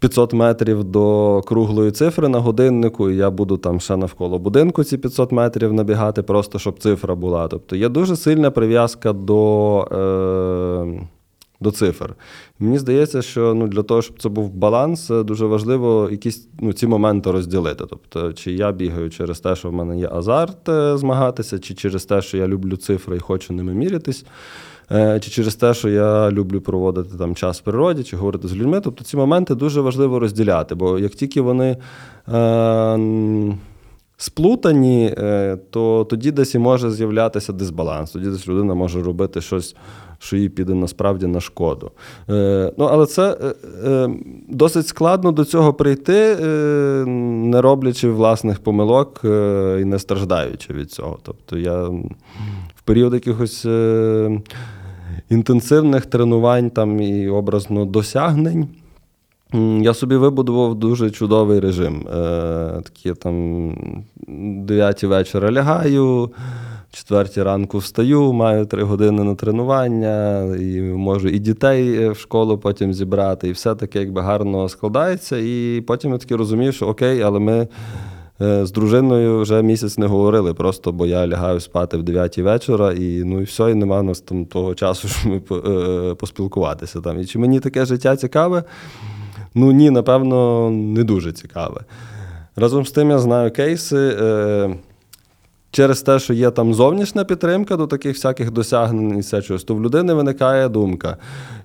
500 0.00 0.32
метрів 0.32 0.84
до 0.84 1.42
круглої 1.46 1.90
цифри 1.90 2.28
на 2.28 2.38
годиннику, 2.38 3.10
і 3.10 3.16
я 3.16 3.30
буду 3.30 3.56
там 3.56 3.80
ще 3.80 3.96
навколо 3.96 4.38
будинку 4.38 4.84
ці 4.84 4.98
500 4.98 5.32
метрів 5.32 5.72
набігати, 5.72 6.22
просто 6.22 6.58
щоб 6.58 6.78
цифра 6.78 7.14
була. 7.14 7.48
Тобто 7.48 7.76
є 7.76 7.88
дуже 7.88 8.16
сильна 8.16 8.50
прив'язка 8.50 9.12
до, 9.12 9.78
е, 9.92 11.06
до 11.60 11.70
цифр. 11.70 12.14
Мені 12.58 12.78
здається, 12.78 13.22
що 13.22 13.54
ну, 13.54 13.68
для 13.68 13.82
того, 13.82 14.02
щоб 14.02 14.22
це 14.22 14.28
був 14.28 14.50
баланс, 14.50 15.10
е, 15.10 15.22
дуже 15.22 15.46
важливо 15.46 16.08
якісь 16.10 16.48
ну, 16.60 16.72
ці 16.72 16.86
моменти 16.86 17.30
розділити. 17.30 17.84
Тобто, 17.90 18.32
чи 18.32 18.52
я 18.52 18.72
бігаю 18.72 19.10
через 19.10 19.40
те, 19.40 19.56
що 19.56 19.68
в 19.70 19.72
мене 19.72 19.98
є 19.98 20.08
азарт 20.12 20.68
е, 20.68 20.98
змагатися, 20.98 21.58
чи 21.58 21.74
через 21.74 22.04
те, 22.04 22.22
що 22.22 22.36
я 22.36 22.48
люблю 22.48 22.76
цифри 22.76 23.16
і 23.16 23.20
хочу 23.20 23.52
ними 23.52 23.74
мірятись. 23.74 24.24
Е, 24.92 25.20
Чи 25.20 25.30
через 25.30 25.54
те, 25.54 25.74
що 25.74 25.88
я 25.88 26.30
люблю 26.30 26.60
проводити 26.60 27.18
там 27.18 27.34
час 27.34 27.60
в 27.60 27.62
природі, 27.62 28.02
чи 28.02 28.16
говорити 28.16 28.48
з 28.48 28.56
людьми. 28.56 28.80
Тобто 28.80 29.04
ці 29.04 29.16
моменти 29.16 29.54
дуже 29.54 29.80
важливо 29.80 30.18
розділяти, 30.18 30.74
бо 30.74 30.98
як 30.98 31.12
тільки 31.12 31.40
вони 31.40 31.76
е, 32.28 33.56
сплутані, 34.16 35.14
е, 35.18 35.58
то 35.70 36.04
тоді 36.04 36.30
десь 36.30 36.54
і 36.54 36.58
може 36.58 36.90
з'являтися 36.90 37.52
дисбаланс. 37.52 38.10
Тоді 38.10 38.26
десь 38.26 38.48
людина 38.48 38.74
може 38.74 39.02
робити 39.02 39.40
щось, 39.40 39.76
що 40.18 40.36
їй 40.36 40.48
піде 40.48 40.74
насправді 40.74 41.26
на 41.26 41.40
шкоду. 41.40 41.90
Ну, 42.78 42.88
але 42.90 43.06
це 43.06 43.54
досить 44.48 44.86
складно 44.86 45.32
до 45.32 45.44
цього 45.44 45.74
прийти, 45.74 46.36
не 47.06 47.60
роблячи 47.60 48.10
власних 48.10 48.60
помилок 48.60 49.20
і 49.80 49.84
не 49.84 49.98
страждаючи 49.98 50.72
від 50.72 50.92
цього. 50.92 51.18
Тобто 51.22 51.58
я 51.58 51.82
в 52.74 52.82
період 52.84 53.14
якихось. 53.14 53.66
Інтенсивних 55.30 56.06
тренувань 56.06 56.70
там 56.70 57.00
і 57.00 57.28
образно 57.28 57.84
досягнень. 57.84 58.68
Я 59.80 59.94
собі 59.94 60.16
вибудував 60.16 60.74
дуже 60.74 61.10
чудовий 61.10 61.60
режим. 61.60 62.06
Е, 62.08 62.82
такі 62.84 63.12
там 63.12 63.74
9 64.66 65.04
вечора 65.04 65.52
лягаю, 65.52 66.30
4 66.92 67.42
ранку 67.44 67.78
встаю, 67.78 68.32
маю 68.32 68.66
3 68.66 68.82
години 68.82 69.24
на 69.24 69.34
тренування, 69.34 70.44
і 70.56 70.80
можу 70.80 71.28
і 71.28 71.38
дітей 71.38 72.02
е, 72.02 72.10
в 72.10 72.18
школу 72.18 72.58
потім 72.58 72.94
зібрати, 72.94 73.48
і 73.48 73.52
все 73.52 73.74
таке 73.74 73.98
якби 73.98 74.20
гарно 74.20 74.68
складається. 74.68 75.36
І 75.38 75.84
потім 75.86 76.12
я 76.12 76.18
таки 76.18 76.36
розумів, 76.36 76.74
що 76.74 76.86
окей, 76.86 77.22
але 77.22 77.38
ми. 77.38 77.68
Е, 78.42 78.66
З 78.66 78.72
дружиною 78.72 79.40
вже 79.40 79.62
місяць 79.62 79.98
не 79.98 80.06
говорили, 80.06 80.54
просто 80.54 80.92
бо 80.92 81.06
я 81.06 81.26
лягаю 81.26 81.60
спати 81.60 81.96
в 81.96 82.02
9 82.02 82.38
вечора, 82.38 82.92
і 82.92 83.22
ну 83.24 83.40
і 83.40 83.44
все, 83.44 83.70
і 83.70 83.74
нема 83.74 84.02
нас 84.02 84.20
там 84.20 84.44
того 84.44 84.74
часу, 84.74 85.08
щоб 85.48 85.64
е, 85.66 86.14
поспілкуватися 86.14 87.00
там. 87.00 87.20
І 87.20 87.24
чи 87.24 87.38
мені 87.38 87.60
таке 87.60 87.84
життя 87.84 88.16
цікаве? 88.16 88.64
Ну 89.54 89.72
ні, 89.72 89.90
напевно, 89.90 90.70
не 90.70 91.04
дуже 91.04 91.32
цікаве. 91.32 91.80
Разом 92.56 92.86
з 92.86 92.92
тим 92.92 93.10
я 93.10 93.18
знаю 93.18 93.50
кейси. 93.50 94.16
Через 95.72 96.02
те, 96.02 96.18
що 96.18 96.34
є 96.34 96.50
там 96.50 96.74
зовнішня 96.74 97.24
підтримка 97.24 97.76
до 97.76 97.86
таких 97.86 98.14
всяких 98.16 98.50
досягнень 98.50 99.16
і 99.18 99.20
все 99.20 99.42
чогось, 99.42 99.64
то 99.64 99.74
в 99.74 99.82
людини 99.82 100.14
виникає 100.14 100.68
думка. 100.68 101.16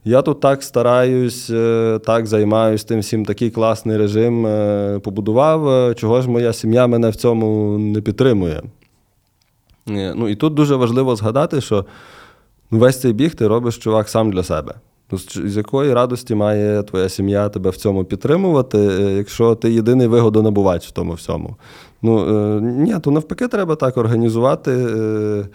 Я 0.04 0.22
тут 0.22 0.40
так 0.40 0.64
стараюсь, 0.64 1.50
е, 1.50 2.00
так 2.06 2.28
займаюсь 2.28 2.84
тим 2.84 3.00
всім, 3.00 3.26
такий 3.26 3.50
класний 3.52 3.98
режим 3.98 4.46
е, 4.46 5.00
побудував. 5.04 5.70
е, 5.70 5.94
Чого 5.94 6.22
ж 6.22 6.30
моя 6.30 6.54
сім'я 6.54 6.88
мене 6.88 7.10
в 7.10 7.16
цьому 7.16 7.78
не 7.78 8.02
підтримує? 8.02 8.62
Ну 9.88 10.30
і 10.30 10.36
тут 10.36 10.54
дуже 10.54 10.76
важливо 10.76 11.16
згадати, 11.16 11.62
що 11.62 11.86
ну, 12.72 12.80
весь 12.80 13.02
цей 13.02 13.14
біг 13.14 13.36
ти 13.36 13.48
робиш 13.48 13.78
чувак 13.78 14.10
сам 14.10 14.32
для 14.32 14.44
себе. 14.44 14.74
Ну, 15.12 15.18
з 15.18 15.58
якої 15.58 15.94
радості 15.94 16.36
має 16.36 16.84
твоя 16.84 17.10
сім'я 17.10 17.50
тебе 17.50 17.70
в 17.70 17.76
цьому 17.76 18.04
підтримувати, 18.04 18.78
якщо 19.18 19.56
ти 19.56 19.74
єдиний 19.74 20.08
вигодонабувач 20.08 20.88
в 20.88 20.92
тому 20.92 21.14
всьому? 21.14 21.56
Ну 22.06 22.20
е, 22.58 22.62
ні, 22.62 23.00
то 23.00 23.12
навпаки, 23.12 23.48
треба 23.48 23.76
так 23.76 23.98
організувати, 23.98 24.72
е, 24.72 25.48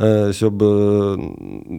е, 0.00 0.32
щоб 0.32 0.62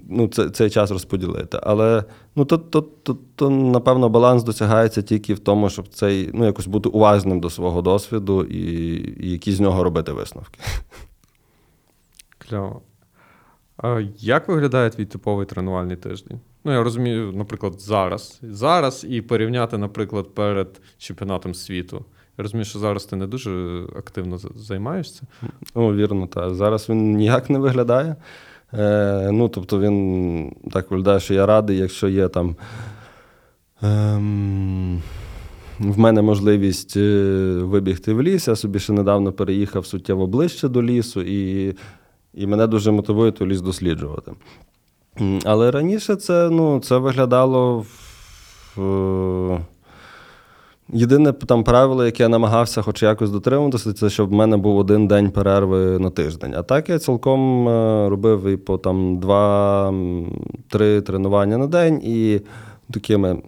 ну, 0.10 0.28
це- 0.32 0.50
цей 0.50 0.70
час 0.70 0.92
розподілити. 0.92 1.60
Але 1.64 2.04
ну, 2.36 2.46
то, 2.46 2.58
то, 2.58 2.82
то, 2.82 3.18
то, 3.36 3.50
напевно, 3.50 4.10
баланс 4.10 4.44
досягається 4.44 5.02
тільки 5.02 5.34
в 5.34 5.40
тому, 5.40 5.70
щоб 5.70 5.88
цей, 5.88 6.30
ну, 6.34 6.46
якось 6.46 6.68
бути 6.68 6.90
уважним 6.90 7.40
до 7.40 7.50
свого 7.50 7.82
досвіду 7.82 8.44
і, 8.44 8.64
і 9.26 9.32
які 9.32 9.52
з 9.52 9.60
нього 9.60 9.84
робити 9.84 10.12
висновки. 10.12 10.60
Кльово. 12.38 12.82
А 13.78 14.02
як 14.18 14.48
виглядає 14.48 14.90
твій 14.90 15.06
типовий 15.06 15.46
тренувальний 15.46 15.98
тиждень? 15.98 16.40
Ну, 16.64 16.72
я 16.72 16.84
розумію, 16.84 17.32
наприклад, 17.36 17.82
зараз. 17.82 18.40
Зараз 18.44 19.06
і 19.10 19.22
порівняти, 19.22 19.78
наприклад, 19.78 20.36
перед 20.36 20.82
чемпіонатом 20.98 21.54
світу. 21.54 22.06
Я 22.40 22.44
розумію, 22.44 22.66
що 22.66 22.80
зараз 22.80 23.06
ти 23.06 23.16
не 23.16 23.28
дуже 23.28 23.84
активно 23.98 24.38
займаєшся. 24.56 25.22
Ну, 25.76 25.96
вірно, 25.96 26.28
так. 26.28 26.56
Зараз 26.56 26.90
він 26.90 27.14
ніяк 27.16 27.50
не 27.50 27.60
виглядає. 27.60 28.16
Е, 28.74 29.30
ну, 29.32 29.50
тобто 29.50 29.80
він 29.80 30.56
так 30.72 30.92
виглядає, 30.92 31.20
що 31.20 31.34
я 31.34 31.46
радий, 31.46 31.78
якщо 31.78 32.08
є 32.08 32.28
там. 32.28 32.56
Ем, 33.82 35.02
в 35.80 36.00
мене 36.00 36.22
можливість 36.22 36.98
е, 36.98 37.24
вибігти 37.64 38.14
в 38.14 38.22
ліс. 38.22 38.48
Я 38.48 38.56
собі 38.56 38.80
ще 38.80 38.94
недавно 38.94 39.32
переїхав 39.32 39.86
суттєво 39.86 40.28
ближче 40.28 40.68
до 40.68 40.84
лісу, 40.84 41.22
і, 41.22 41.76
і 42.34 42.48
мене 42.48 42.68
дуже 42.68 42.92
мотивує 42.92 43.32
той 43.32 43.48
ліс 43.48 43.62
досліджувати. 43.62 44.32
Але 45.46 45.72
раніше 45.72 46.16
це, 46.16 46.50
ну, 46.50 46.80
це 46.80 46.98
виглядало. 46.98 47.86
В, 48.76 49.60
Єдине 50.94 51.34
там 51.34 51.64
правило, 51.64 52.06
яке 52.06 52.24
я 52.24 52.30
намагався 52.30 52.82
хоч 52.82 53.04
якось 53.04 53.30
дотримуватися, 53.30 53.94
це 53.94 54.10
щоб 54.10 54.30
в 54.30 54.34
мене 54.34 54.58
був 54.58 54.78
один 54.78 55.08
день 55.08 55.32
перерви 55.32 56.00
на 56.00 56.10
тиждень. 56.10 56.54
А 56.58 56.64
так 56.64 56.90
я 56.90 57.00
цілком 57.00 57.70
е, 57.70 58.10
робив 58.10 58.48
і 58.48 58.58
по 58.58 58.78
там 58.78 59.20
два-три 59.20 61.02
тренування 61.02 61.58
на 61.58 61.68
день 61.68 62.02
і 62.04 62.42
такими 62.94 63.42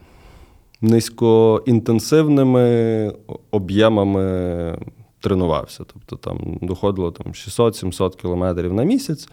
низькоінтенсивними 0.82 3.14
об'ємами 3.52 4.78
тренувався. 5.20 5.84
Тобто 5.94 6.16
там 6.16 6.58
доходило 6.62 7.12
там 7.12 7.34
600-700 7.34 8.22
кілометрів 8.22 8.74
на 8.74 8.84
місяць. 8.84 9.30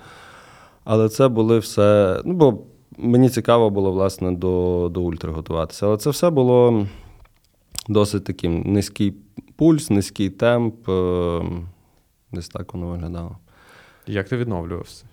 Але 0.84 1.08
це 1.08 1.28
були 1.28 1.58
все. 1.58 2.20
Ну, 2.24 2.34
бо 2.34 2.58
мені 2.98 3.28
цікаво 3.28 3.70
було, 3.70 3.92
власне, 3.92 4.32
до, 4.32 4.88
до 4.92 5.00
ультри 5.00 5.32
готуватися. 5.32 5.86
Але 5.86 5.96
це 5.96 6.10
все 6.10 6.30
було 6.30 6.86
досить 7.88 8.24
таким 8.24 8.72
низький 8.72 9.14
пульс, 9.56 9.90
низький 9.90 10.30
темп. 10.30 10.88
е, 10.88 11.40
Десь 12.32 12.48
так 12.48 12.74
воно 12.74 12.86
виглядало. 12.86 13.38
Як 14.06 14.28
ти 14.28 14.36
відновлювався? 14.36 15.04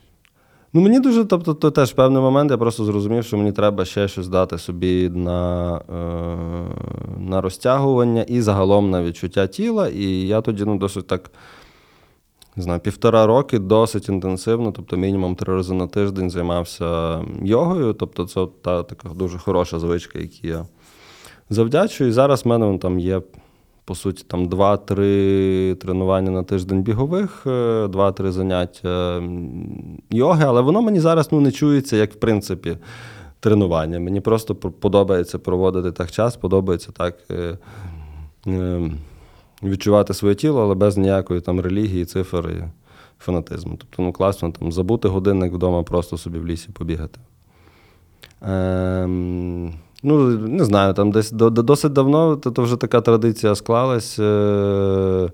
Ну, 0.74 0.82
мені 0.82 1.00
дуже, 1.00 1.26
тобто, 1.26 1.54
то 1.54 1.72
теж 1.72 1.92
в 1.92 1.96
певний 1.96 2.22
момент 2.22 2.52
я 2.52 2.58
просто 2.58 2.86
зрозумів, 2.86 3.24
що 3.24 3.38
мені 3.38 3.52
треба 3.52 3.86
ще 3.86 4.08
щось 4.08 4.28
дати 4.28 4.58
собі 4.58 5.10
на, 5.10 5.76
е, 5.78 7.20
на 7.20 7.42
розтягування 7.42 8.22
і 8.24 8.42
загалом 8.42 8.90
на 8.90 9.04
відчуття 9.04 9.48
тіла. 9.48 9.88
І 9.90 10.06
я 10.28 10.42
тоді 10.42 10.66
ну, 10.66 10.78
досить 10.78 11.08
так, 11.08 11.32
не 12.56 12.64
знаю, 12.64 12.80
півтора 12.80 13.26
роки 13.26 13.60
досить 13.60 14.10
інтенсивно, 14.10 14.72
тобто 14.72 14.98
мінімум 14.98 15.36
три 15.36 15.54
рази 15.54 15.74
на 15.74 15.88
тиждень 15.88 16.30
займався 16.30 17.20
йогою. 17.44 17.94
Тобто, 17.94 18.26
це 18.26 18.48
та 18.62 18.84
така 18.84 19.10
дуже 19.10 19.38
хороша 19.38 19.80
звичка, 19.80 20.20
яку 20.20 20.34
я 20.44 20.66
завдячую. 21.50 22.10
І 22.10 22.14
зараз 22.14 22.46
в 22.46 22.48
мене 22.48 22.78
там 22.78 23.00
є. 23.00 23.22
По 23.88 23.96
суті, 23.96 24.24
там 24.28 24.48
2-3 24.48 25.76
тренування 25.76 26.32
на 26.32 26.44
тиждень 26.44 26.84
бігових, 26.84 27.44
е, 27.48 27.88
2-3 27.88 28.32
заняття 28.32 29.24
йоги, 30.10 30.44
але 30.48 30.62
воно 30.62 30.82
мені 30.82 31.00
зараз 31.00 31.32
ну, 31.32 31.42
не 31.42 31.52
чується, 31.52 31.98
як 31.98 32.14
в 32.14 32.16
принципі 32.16 32.78
тренування. 33.40 34.00
Мені 34.00 34.22
просто 34.22 34.56
подобається 34.56 35.40
проводити 35.40 35.92
так 35.92 36.12
час, 36.12 36.38
подобається 36.38 36.92
так 36.92 37.18
е, 37.32 37.58
е, 38.48 38.92
відчувати 39.64 40.14
своє 40.14 40.36
тіло, 40.36 40.62
але 40.62 40.76
без 40.76 40.98
ніякої 40.98 41.42
там 41.42 41.60
релігії, 41.60 42.06
цифр 42.06 42.50
і 42.50 42.64
фанатизму. 43.20 43.78
Тобто, 43.78 44.04
ну 44.04 44.12
класно 44.14 44.52
там 44.52 44.72
забути 44.72 45.08
годинник 45.08 45.54
вдома, 45.54 45.84
просто 45.84 46.18
собі 46.18 46.40
в 46.40 46.48
лісі 46.48 46.70
побігати. 46.74 47.20
Ем, 48.42 49.74
ну, 50.06 50.30
не 50.48 50.66
знаю, 50.66 50.94
там 50.94 51.12
десь 51.12 51.32
до, 51.32 51.50
до- 51.50 51.64
досить 51.64 51.94
давно 51.94 52.36
то, 52.36 52.52
то 52.52 52.64
вже 52.64 52.78
така 52.78 53.02
традиція 53.02 53.56
склалась. 53.56 54.20
Е, 54.20 55.32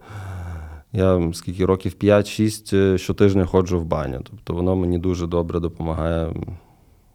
я 0.93 1.31
скільки 1.33 1.65
років 1.65 1.95
5-6 2.01 2.75
е, 2.77 2.97
щотижня 2.97 3.45
ходжу 3.45 3.79
в 3.79 3.85
баню. 3.85 4.21
Тобто 4.29 4.53
воно 4.53 4.75
мені 4.75 4.97
дуже 4.97 5.27
добре 5.27 5.59
допомагає 5.59 6.33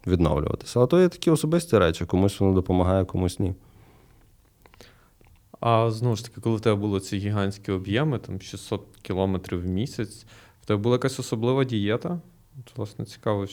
відновлюватися. 0.07 0.79
Але 0.79 0.87
то 0.87 1.01
є 1.01 1.09
такі 1.09 1.31
особисті 1.31 1.79
речі, 1.79 2.05
комусь 2.05 2.40
воно 2.40 2.55
допомагає, 2.55 3.05
комусь 3.05 3.38
ні. 3.38 3.55
А 5.61 5.90
знову 5.90 6.16
ж 6.16 6.25
таки, 6.25 6.40
коли 6.40 6.57
в 6.57 6.61
тебе 6.61 6.77
були 6.77 7.01
ці 7.01 7.19
гігантські 7.19 7.73
об'єми, 7.73 8.19
там 8.19 8.40
600 8.40 8.83
кілометрів 9.03 9.62
в 9.62 9.66
місяць, 9.66 10.27
в 10.62 10.66
тебе 10.66 10.83
була 10.83 10.95
якась 10.95 11.19
особлива 11.19 11.64
дієта? 11.64 12.21
От, 12.59 12.77
власне, 12.77 13.05
цікаво. 13.05 13.47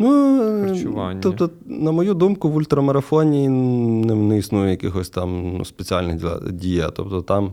Ну, 0.00 0.42
е, 0.42 0.66
Харчування. 0.68 1.20
тобто, 1.22 1.50
на 1.66 1.92
мою 1.92 2.14
думку, 2.14 2.48
в 2.48 2.56
ультрамарафоні 2.56 3.48
не, 3.48 4.14
не 4.14 4.38
існує 4.38 4.70
якихось 4.70 5.10
там 5.10 5.56
ну, 5.58 5.64
спеціальних 5.64 6.16
дієт. 6.52 6.90
Тобто 6.94 7.22
там 7.22 7.52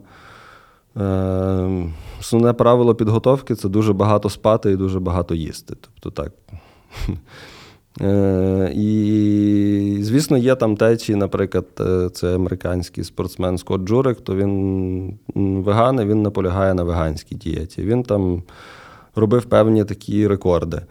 е, 0.97 1.91
основне 2.19 2.53
правило 2.53 2.95
підготовки 2.95 3.55
це 3.55 3.69
дуже 3.69 3.93
багато 3.93 4.29
спати 4.29 4.71
і 4.71 4.75
дуже 4.75 4.99
багато 4.99 5.35
їсти. 5.35 5.75
Тобто 5.81 6.23
так. 6.23 6.31
Е, 8.01 8.71
і, 8.75 9.97
звісно, 10.01 10.37
є 10.37 10.55
там 10.55 10.75
течії, 10.77 11.15
наприклад, 11.15 11.65
е, 11.79 12.09
це 12.13 12.35
американський 12.35 13.03
спортсмен 13.03 13.57
Скотт 13.57 13.81
Джурик, 13.81 14.21
то 14.21 14.35
він 14.35 15.19
веган, 15.35 15.99
і 15.99 16.05
він 16.05 16.21
наполягає 16.21 16.73
на 16.73 16.83
веганській 16.83 17.35
дієті. 17.35 17.81
Він 17.81 18.03
там 18.03 18.43
робив 19.15 19.45
певні 19.45 19.85
такі 19.85 20.27
рекорди. 20.27 20.81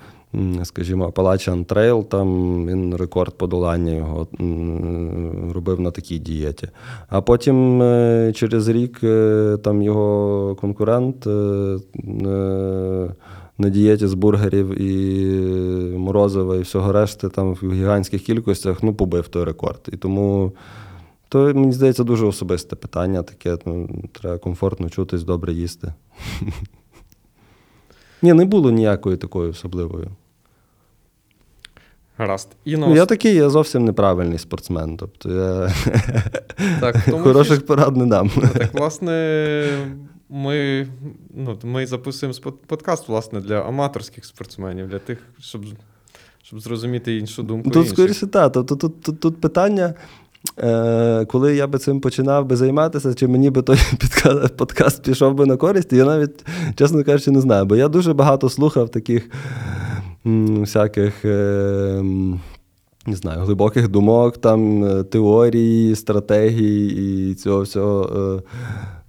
Скажімо, 0.65 1.09
Appalachian 1.09 1.65
Trail, 1.65 2.05
там 2.05 2.29
він 2.67 2.97
рекорд 2.97 3.39
подолання 3.39 3.93
його 3.93 4.27
робив 5.53 5.81
на 5.81 5.91
такій 5.91 6.19
дієті. 6.19 6.69
А 7.09 7.21
потім 7.21 7.83
е, 7.83 8.33
через 8.35 8.69
рік 8.69 9.01
е, 9.03 9.59
там 9.65 9.83
його 9.83 10.57
конкурент 10.61 11.27
е, 11.27 11.79
на 13.59 13.69
дієті 13.71 14.07
з 14.07 14.15
бургерів 14.15 14.81
і 14.81 15.99
морозива 15.99 16.57
і 16.57 16.61
всього 16.61 16.93
решти 16.93 17.29
там 17.29 17.55
в 17.55 17.73
гігантських 17.73 18.23
кількостях 18.23 18.83
ну, 18.83 18.95
побив 18.95 19.29
той 19.29 19.45
рекорд. 19.45 19.81
І 19.93 19.97
тому 19.97 20.53
то, 21.29 21.55
мені 21.55 21.73
здається, 21.73 22.05
дуже 22.05 22.27
особисте 22.27 22.77
питання. 22.77 23.23
Таке 23.23 23.59
ну, 23.67 23.89
треба 24.13 24.39
комфортно 24.39 24.91
чутись, 24.91 25.23
добре 25.23 25.53
їсти. 25.53 25.93
Ні, 28.23 28.33
не 28.33 28.45
було 28.45 28.71
ніякої 28.71 29.17
такої 29.17 29.51
особливої. 29.51 30.09
Гаразд. 32.19 32.49
І 32.65 32.77
Ну, 32.77 32.97
я 32.97 33.07
такий, 33.07 33.35
я 33.35 33.51
зовсім 33.51 33.85
неправильний 33.85 34.39
спортсмен. 34.39 34.97
Тобто 34.97 35.31
я 35.31 35.71
так, 36.81 36.97
тому 37.05 37.23
хороших 37.25 37.61
фіш- 37.61 37.67
порад 37.67 37.97
не 37.97 38.07
дам. 38.07 38.31
Ну, 38.37 38.43
Так, 38.55 38.75
власне, 38.75 39.11
ми, 40.29 40.89
ну, 41.35 41.59
ми 41.63 41.87
записуємо 41.87 42.39
подкаст, 42.67 43.09
власне, 43.09 43.41
для 43.41 43.61
аматорських 43.61 44.25
спортсменів, 44.25 44.89
для 44.89 44.99
тих, 44.99 45.19
щоб, 45.41 45.65
щоб 46.43 46.61
зрозуміти 46.61 47.17
іншу 47.17 47.43
думку. 47.43 47.71
Тут, 47.71 47.89
скоріше, 47.89 48.27
так. 48.27 48.53
Тобто 48.53 48.77
тут, 48.77 49.03
тут, 49.03 49.21
тут 49.21 49.41
питання. 49.41 49.95
Е, 50.59 51.25
коли 51.25 51.57
я 51.57 51.67
би 51.67 51.79
цим 51.79 52.01
починав 52.01 52.47
би 52.47 52.57
займатися, 52.57 53.15
чи 53.15 53.29
мені 53.29 53.51
би 53.51 53.63
той 53.63 53.79
подкаст 54.57 55.03
пішов 55.03 55.35
би 55.35 55.47
на 55.47 55.57
користь, 55.57 55.93
я 55.93 56.05
навіть, 56.05 56.47
чесно 56.75 57.05
кажучи, 57.05 57.31
не 57.31 57.41
знаю. 57.41 57.65
Бо 57.65 57.77
я 57.77 57.89
дуже 57.89 58.15
багато 58.15 58.49
слухав 58.49 58.89
таких 58.89 59.31
м, 60.27 60.61
всяких. 60.61 61.25
Е, 61.25 62.03
не 63.07 63.17
знаю, 63.17 63.41
глибоких 63.41 63.89
думок, 63.89 64.39
там, 64.39 64.85
е, 64.85 65.03
теорій, 65.03 65.95
стратегій 65.95 66.87
і 67.31 67.35
цього 67.35 67.63
всього. 67.63 68.11
Е, 68.37 68.43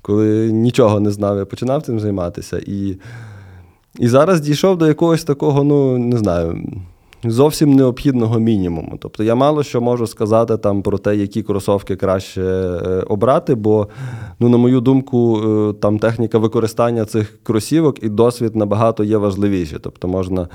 коли 0.02 0.52
нічого 0.52 1.00
не 1.00 1.12
знав, 1.12 1.38
я 1.38 1.46
починав 1.46 1.82
цим 1.82 2.00
займатися. 2.00 2.62
І, 2.66 2.98
і 4.00 4.08
зараз 4.08 4.42
дійшов 4.42 4.78
до 4.78 4.88
якогось 4.88 5.24
такого, 5.24 5.64
ну, 5.64 5.98
не 5.98 6.18
знаю, 6.18 6.68
зовсім 7.24 7.74
необхідного 7.74 8.40
мінімуму. 8.40 8.98
Тобто 9.00 9.24
я 9.24 9.36
мало 9.36 9.64
що 9.64 9.82
можу 9.82 10.08
сказати 10.08 10.58
там 10.58 10.82
про 10.82 10.98
те, 10.98 11.16
які 11.16 11.44
кросовки 11.44 11.96
краще 11.96 12.42
е, 12.42 13.04
обрати, 13.08 13.56
бо, 13.56 13.88
ну, 14.40 14.50
на 14.50 14.58
мою 14.58 14.82
думку, 14.82 15.40
е, 15.40 15.74
там 15.74 16.00
техніка 16.00 16.38
використання 16.38 17.06
цих 17.06 17.40
кросівок 17.44 18.04
і 18.04 18.10
досвід 18.10 18.56
набагато 18.56 19.04
є 19.04 19.18
важливіші. 19.18 19.78
Тобто 19.82 20.08
можна 20.08 20.48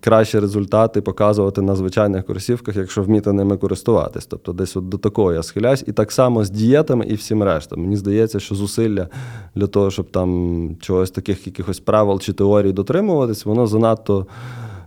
кращі 0.00 0.38
результати 0.38 1.00
показувати 1.00 1.62
на 1.62 1.76
звичайних 1.76 2.26
кросівках, 2.26 2.76
якщо 2.76 3.02
вміти 3.02 3.32
ними 3.32 3.56
користуватись. 3.56 4.26
Тобто 4.26 4.52
десь 4.52 4.76
от 4.76 4.88
до 4.88 4.98
такого 4.98 5.32
я 5.32 5.42
схиляюсь. 5.42 5.84
І 5.86 5.92
так 5.92 6.12
само 6.12 6.44
з 6.44 6.50
дієтами 6.50 7.06
і 7.06 7.14
всім 7.14 7.42
решта. 7.42 7.76
Мені 7.76 7.96
здається, 7.96 8.40
що 8.40 8.54
зусилля 8.54 9.08
для 9.54 9.66
того, 9.66 9.90
щоб 9.90 10.10
там 10.10 10.70
чогось 10.80 11.10
таких 11.10 11.46
якихось 11.46 11.80
правил 11.80 12.20
чи 12.20 12.32
теорій 12.32 12.72
дотримуватись, 12.72 13.44
воно 13.44 13.66
занадто 13.66 14.26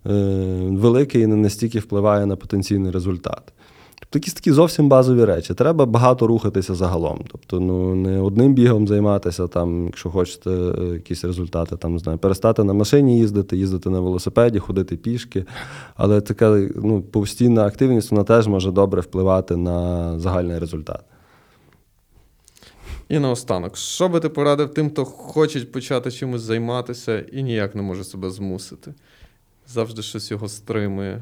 е, 0.06 0.10
велике 0.72 1.20
і 1.20 1.28
не 1.28 1.36
настільки 1.36 1.80
впливає 1.80 2.26
на 2.26 2.36
потенційний 2.36 2.92
результат. 2.92 3.54
Тобто 4.10 4.20
якісь 4.20 4.34
такі 4.34 4.52
зовсім 4.52 4.90
базові 4.90 5.26
речі. 5.26 5.54
Треба 5.54 5.86
багато 5.86 6.28
рухатися 6.28 6.76
загалом. 6.76 7.26
Тобто, 7.32 7.60
ну 7.60 7.96
не 7.96 8.22
одним 8.22 8.54
бігом 8.54 8.88
займатися, 8.88 9.48
там, 9.48 9.86
якщо 9.86 10.10
хочете 10.10 10.50
е, 10.50 10.86
якісь 10.94 11.24
результати, 11.24 11.78
там 11.78 12.00
знаю, 12.00 12.18
перестати 12.18 12.64
на 12.64 12.74
машині 12.74 13.20
їздити, 13.20 13.58
їздити 13.58 13.90
на 13.90 14.00
велосипеді, 14.00 14.60
ходити 14.60 14.98
пішки. 14.98 15.46
Але 15.96 16.22
така 16.22 16.70
ну, 16.76 17.02
постійна 17.02 17.66
активність 17.66 18.12
вона 18.12 18.24
теж 18.24 18.48
може 18.48 18.72
добре 18.72 19.02
впливати 19.02 19.58
на 19.58 20.20
загальний 20.20 20.60
результат. 20.60 21.04
І 23.10 23.20
наостанок, 23.20 23.78
що 23.78 24.10
би 24.10 24.20
ти 24.20 24.30
порадив 24.30 24.74
тим, 24.74 24.90
хто 24.90 25.06
хоче 25.06 25.60
почати 25.60 26.12
чимось 26.12 26.42
займатися 26.42 27.20
і 27.20 27.44
ніяк 27.44 27.76
не 27.76 27.82
може 27.82 28.04
себе 28.04 28.30
змусити? 28.30 28.94
Завжди 29.68 30.02
щось 30.02 30.32
його 30.32 30.50
стримує. 30.50 31.22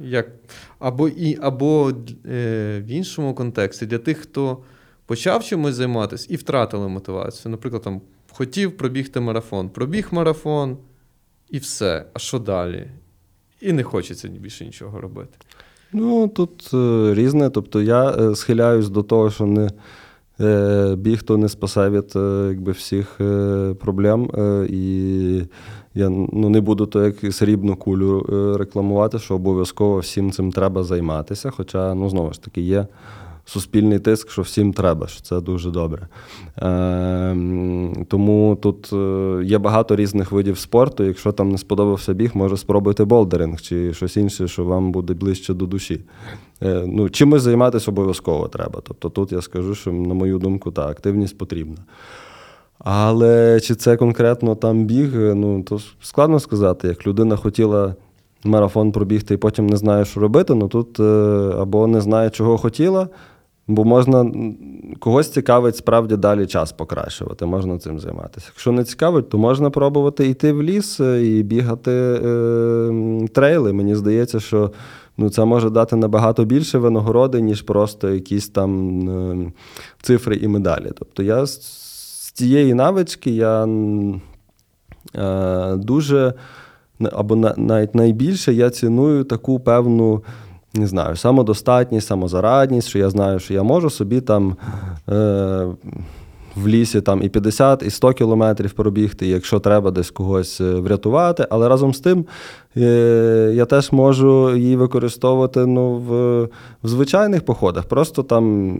Як... 0.00 0.30
Або, 0.78 1.08
і, 1.08 1.38
або 1.40 1.92
е, 2.26 2.82
в 2.86 2.90
іншому 2.90 3.34
контексті 3.34 3.86
для 3.86 3.98
тих, 3.98 4.18
хто 4.18 4.58
почав 5.06 5.44
чимось 5.44 5.74
займатися 5.74 6.26
і 6.30 6.36
втратили 6.36 6.88
мотивацію. 6.88 7.52
Наприклад, 7.52 7.82
там 7.82 8.00
хотів 8.30 8.76
пробігти 8.76 9.20
марафон, 9.20 9.68
пробіг 9.68 10.08
марафон 10.10 10.78
і 11.50 11.58
все. 11.58 12.06
А 12.14 12.18
що 12.18 12.38
далі? 12.38 12.90
І 13.60 13.72
не 13.72 13.82
хочеться 13.82 14.28
більше 14.28 14.64
нічого 14.64 15.00
робити. 15.00 15.36
Ну, 15.92 16.28
тут 16.28 16.70
е, 16.74 17.14
різне. 17.14 17.50
Тобто 17.50 17.82
я 17.82 18.10
е, 18.10 18.36
схиляюсь 18.36 18.88
до 18.88 19.02
того, 19.02 19.30
що 19.30 19.46
не 19.46 19.70
біг 20.96 21.22
то 21.22 21.36
не 21.36 21.48
спасе 21.48 21.90
від 21.90 22.12
е, 22.16 22.46
якби, 22.48 22.72
всіх 22.72 23.20
е, 23.20 23.74
проблем. 23.80 24.30
Е, 24.34 24.66
і 24.70 25.42
я 25.94 26.08
ну, 26.08 26.48
не 26.48 26.60
буду 26.60 26.86
то 26.86 27.04
як 27.04 27.34
срібну 27.34 27.76
кулю 27.76 28.26
е, 28.28 28.58
рекламувати, 28.58 29.18
що 29.18 29.34
обов'язково 29.34 29.98
всім 29.98 30.32
цим 30.32 30.52
треба 30.52 30.82
займатися. 30.82 31.50
Хоча, 31.50 31.94
ну, 31.94 32.08
знову 32.08 32.32
ж 32.32 32.42
таки, 32.42 32.60
є 32.60 32.86
суспільний 33.44 33.98
тиск, 33.98 34.30
що 34.30 34.42
всім 34.42 34.72
треба, 34.72 35.06
що 35.06 35.22
це 35.22 35.40
дуже 35.40 35.70
добре. 35.70 36.08
Е, 36.58 37.36
тому 38.08 38.58
тут 38.62 38.92
е, 38.92 39.42
є 39.44 39.58
багато 39.58 39.96
різних 39.96 40.32
видів 40.32 40.58
спорту. 40.58 41.04
Якщо 41.04 41.32
там 41.32 41.50
не 41.50 41.58
сподобався 41.58 42.12
біг, 42.14 42.30
може 42.34 42.56
спробуйте 42.56 43.04
болдеринг 43.04 43.60
чи 43.60 43.94
щось 43.94 44.16
інше, 44.16 44.48
що 44.48 44.64
вам 44.64 44.92
буде 44.92 45.14
ближче 45.14 45.54
до 45.54 45.66
душі. 45.66 46.00
Е, 46.62 46.84
ну, 46.86 47.08
чимось 47.08 47.42
займатися 47.42 47.90
обов'язково 47.90 48.48
треба. 48.48 48.80
Тобто 48.82 49.08
тут 49.08 49.32
я 49.32 49.42
скажу, 49.42 49.74
що, 49.74 49.92
на 49.92 50.14
мою 50.14 50.38
думку, 50.38 50.70
та 50.70 50.88
активність 50.88 51.38
потрібна. 51.38 51.76
Але 52.78 53.60
чи 53.60 53.74
це 53.74 53.96
конкретно 53.96 54.54
там 54.54 54.84
біг, 54.84 55.14
ну 55.14 55.62
то 55.62 55.78
складно 56.00 56.40
сказати. 56.40 56.88
Як 56.88 57.06
людина 57.06 57.36
хотіла 57.36 57.94
марафон 58.44 58.92
пробігти 58.92 59.34
і 59.34 59.36
потім 59.36 59.66
не 59.66 59.76
знає, 59.76 60.04
що 60.04 60.20
робити, 60.20 60.54
ну 60.54 60.68
тут 60.68 61.00
е, 61.00 61.02
або 61.58 61.86
не 61.86 62.00
знає, 62.00 62.30
чого 62.30 62.58
хотіла, 62.58 63.08
бо 63.68 63.84
можна 63.84 64.32
когось 64.98 65.32
цікавить 65.32 65.76
справді 65.76 66.16
далі 66.16 66.46
час 66.46 66.72
покращувати, 66.72 67.46
можна 67.46 67.78
цим 67.78 68.00
займатися. 68.00 68.46
Якщо 68.50 68.72
не 68.72 68.84
цікавить, 68.84 69.28
то 69.28 69.38
можна 69.38 69.70
пробувати 69.70 70.28
йти 70.28 70.52
в 70.52 70.62
ліс 70.62 71.00
е, 71.00 71.26
і 71.26 71.42
бігати 71.42 71.90
е, 71.90 73.28
трейли. 73.32 73.72
Мені 73.72 73.94
здається, 73.94 74.40
що 74.40 74.70
ну, 75.20 75.30
це 75.30 75.44
може 75.44 75.70
дати 75.70 75.96
набагато 75.96 76.44
більше 76.44 76.78
винагороди, 76.78 77.40
ніж 77.40 77.62
просто 77.62 78.10
якісь 78.10 78.48
там 78.48 79.00
е, 79.08 79.52
цифри 80.02 80.36
і 80.36 80.48
медалі. 80.48 80.90
Тобто 80.98 81.22
я 81.22 81.46
з, 81.46 81.58
цієї 82.34 82.74
навички 82.74 83.30
я 83.30 83.68
е, 85.16 85.76
дуже 85.76 86.34
або 87.12 87.36
на- 87.36 87.54
навіть 87.56 87.94
найбільше 87.94 88.52
я 88.52 88.70
ціную 88.70 89.24
таку 89.24 89.60
певну. 89.60 90.22
Не 90.74 90.86
знаю, 90.86 91.16
самодостатність, 91.16 92.06
самозарадність, 92.06 92.88
що 92.88 92.98
я 92.98 93.10
знаю, 93.10 93.38
що 93.38 93.54
я 93.54 93.62
можу 93.62 93.90
собі 93.90 94.20
там 94.20 94.56
е, 95.08 95.66
в 96.56 96.68
лісі 96.68 97.00
там 97.00 97.22
і 97.22 97.28
50, 97.28 97.82
і 97.82 97.90
100 97.90 98.12
кілометрів 98.12 98.72
пробігти, 98.72 99.26
якщо 99.26 99.60
треба 99.60 99.90
десь 99.90 100.10
когось 100.10 100.60
е, 100.60 100.74
врятувати. 100.74 101.46
Але 101.50 101.68
разом 101.68 101.94
з 101.94 102.00
тим 102.00 102.24
е, 102.76 103.52
я 103.54 103.64
теж 103.64 103.92
можу 103.92 104.56
її 104.56 104.76
використовувати 104.76 105.66
ну, 105.66 105.96
в, 105.96 106.42
в 106.82 106.88
звичайних 106.88 107.44
походах. 107.44 107.84
Просто 107.84 108.22
там, 108.22 108.76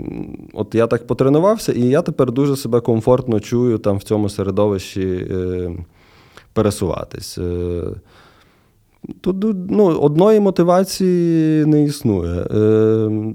от 0.52 0.74
я 0.74 0.86
так 0.86 1.06
потренувався, 1.06 1.72
і 1.72 1.82
я 1.82 2.02
тепер 2.02 2.32
дуже 2.32 2.56
себе 2.56 2.80
комфортно 2.80 3.40
чую 3.40 3.78
там 3.78 3.96
в 3.96 4.02
цьому 4.02 4.28
середовищі 4.28 5.28
е, 5.30 5.70
пересуватись. 6.52 7.38
Тут 9.20 9.36
ну, 9.70 9.84
одної 9.84 10.40
мотивації 10.40 11.66
не 11.66 11.84
існує. 11.84 12.40
Е, 12.40 13.34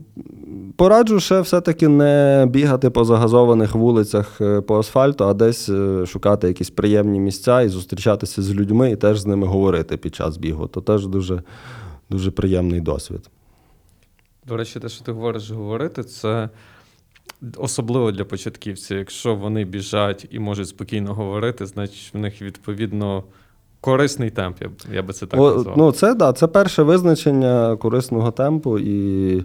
пораджу 0.76 1.20
ще 1.20 1.42
все-таки 1.42 1.88
не 1.88 2.46
бігати 2.50 2.90
по 2.90 3.06
загазованих 3.06 3.76
вулицях 3.76 4.42
е, 4.42 4.62
по 4.62 4.80
асфальту, 4.80 5.24
а 5.24 5.34
десь 5.34 5.70
е, 5.70 6.06
шукати 6.06 6.48
якісь 6.48 6.70
приємні 6.70 7.20
місця 7.20 7.62
і 7.62 7.70
зустрічатися 7.70 8.42
з 8.42 8.54
людьми 8.54 8.92
і 8.92 8.96
теж 8.96 9.20
з 9.20 9.26
ними 9.26 9.48
говорити 9.48 9.98
під 9.98 10.16
час 10.16 10.38
бігу. 10.38 10.68
То 10.68 10.82
теж 10.82 11.08
дуже, 11.08 11.44
дуже 12.10 12.32
приємний 12.32 12.82
досвід. 12.82 13.30
До 14.48 14.58
речі, 14.58 14.80
те, 14.80 14.90
що 14.90 15.04
ти 15.04 15.12
говориш 15.12 15.52
говорити, 15.52 16.04
це 16.04 16.50
особливо 17.58 18.12
для 18.12 18.26
початківців. 18.26 18.98
Якщо 18.98 19.36
вони 19.36 19.66
біжать 19.66 20.28
і 20.32 20.40
можуть 20.40 20.68
спокійно 20.68 21.14
говорити, 21.14 21.66
значить 21.66 22.14
в 22.14 22.18
них 22.18 22.42
відповідно 22.42 23.24
корисний 23.86 24.30
темп, 24.30 24.62
я, 24.62 24.68
б- 24.68 24.94
я 24.94 25.04
би 25.04 25.14
це 25.14 25.26
так 25.26 25.40
О, 25.40 25.56
назвав. 25.56 25.78
ну, 25.78 25.92
це, 25.92 26.16
да, 26.16 26.34
це 26.34 26.48
перше 26.48 26.84
визначення 26.84 27.78
корисного 27.78 28.32
темпу, 28.32 28.80
і 28.80 29.36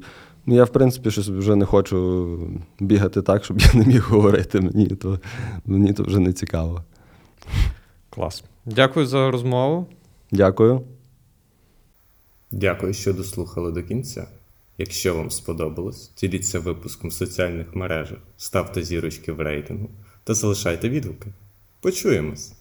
ну, 0.46 0.54
я, 0.54 0.64
в 0.64 0.68
принципі, 0.68 1.10
щось 1.10 1.28
вже 1.28 1.56
не 1.56 1.64
хочу 1.64 2.38
бігати 2.80 3.22
так, 3.22 3.44
щоб 3.44 3.60
я 3.60 3.70
не 3.74 3.86
міг 3.86 4.08
говорити. 4.08 4.60
Мені 4.60 4.86
то, 4.86 5.20
мені 5.66 5.92
то 5.92 6.02
вже 6.02 6.18
не 6.18 6.32
цікаво. 6.32 6.84
Клас. 8.10 8.44
Дякую 8.66 9.06
за 9.06 9.30
розмову. 9.30 9.86
Дякую. 10.32 10.80
Дякую, 12.52 12.94
що 12.94 13.12
дослухали 13.12 13.72
до 13.72 13.82
кінця. 13.82 14.26
Якщо 14.78 15.14
вам 15.14 15.30
сподобалось, 15.30 16.10
діліться 16.20 16.60
випуском 16.60 17.10
в 17.10 17.12
соціальних 17.12 17.74
мережах, 17.74 18.18
ставте 18.36 18.82
зірочки 18.82 19.32
в 19.32 19.40
рейтингу 19.40 19.88
та 20.24 20.34
залишайте 20.34 20.88
відгуки. 20.88 21.32
Почуємось! 21.80 22.52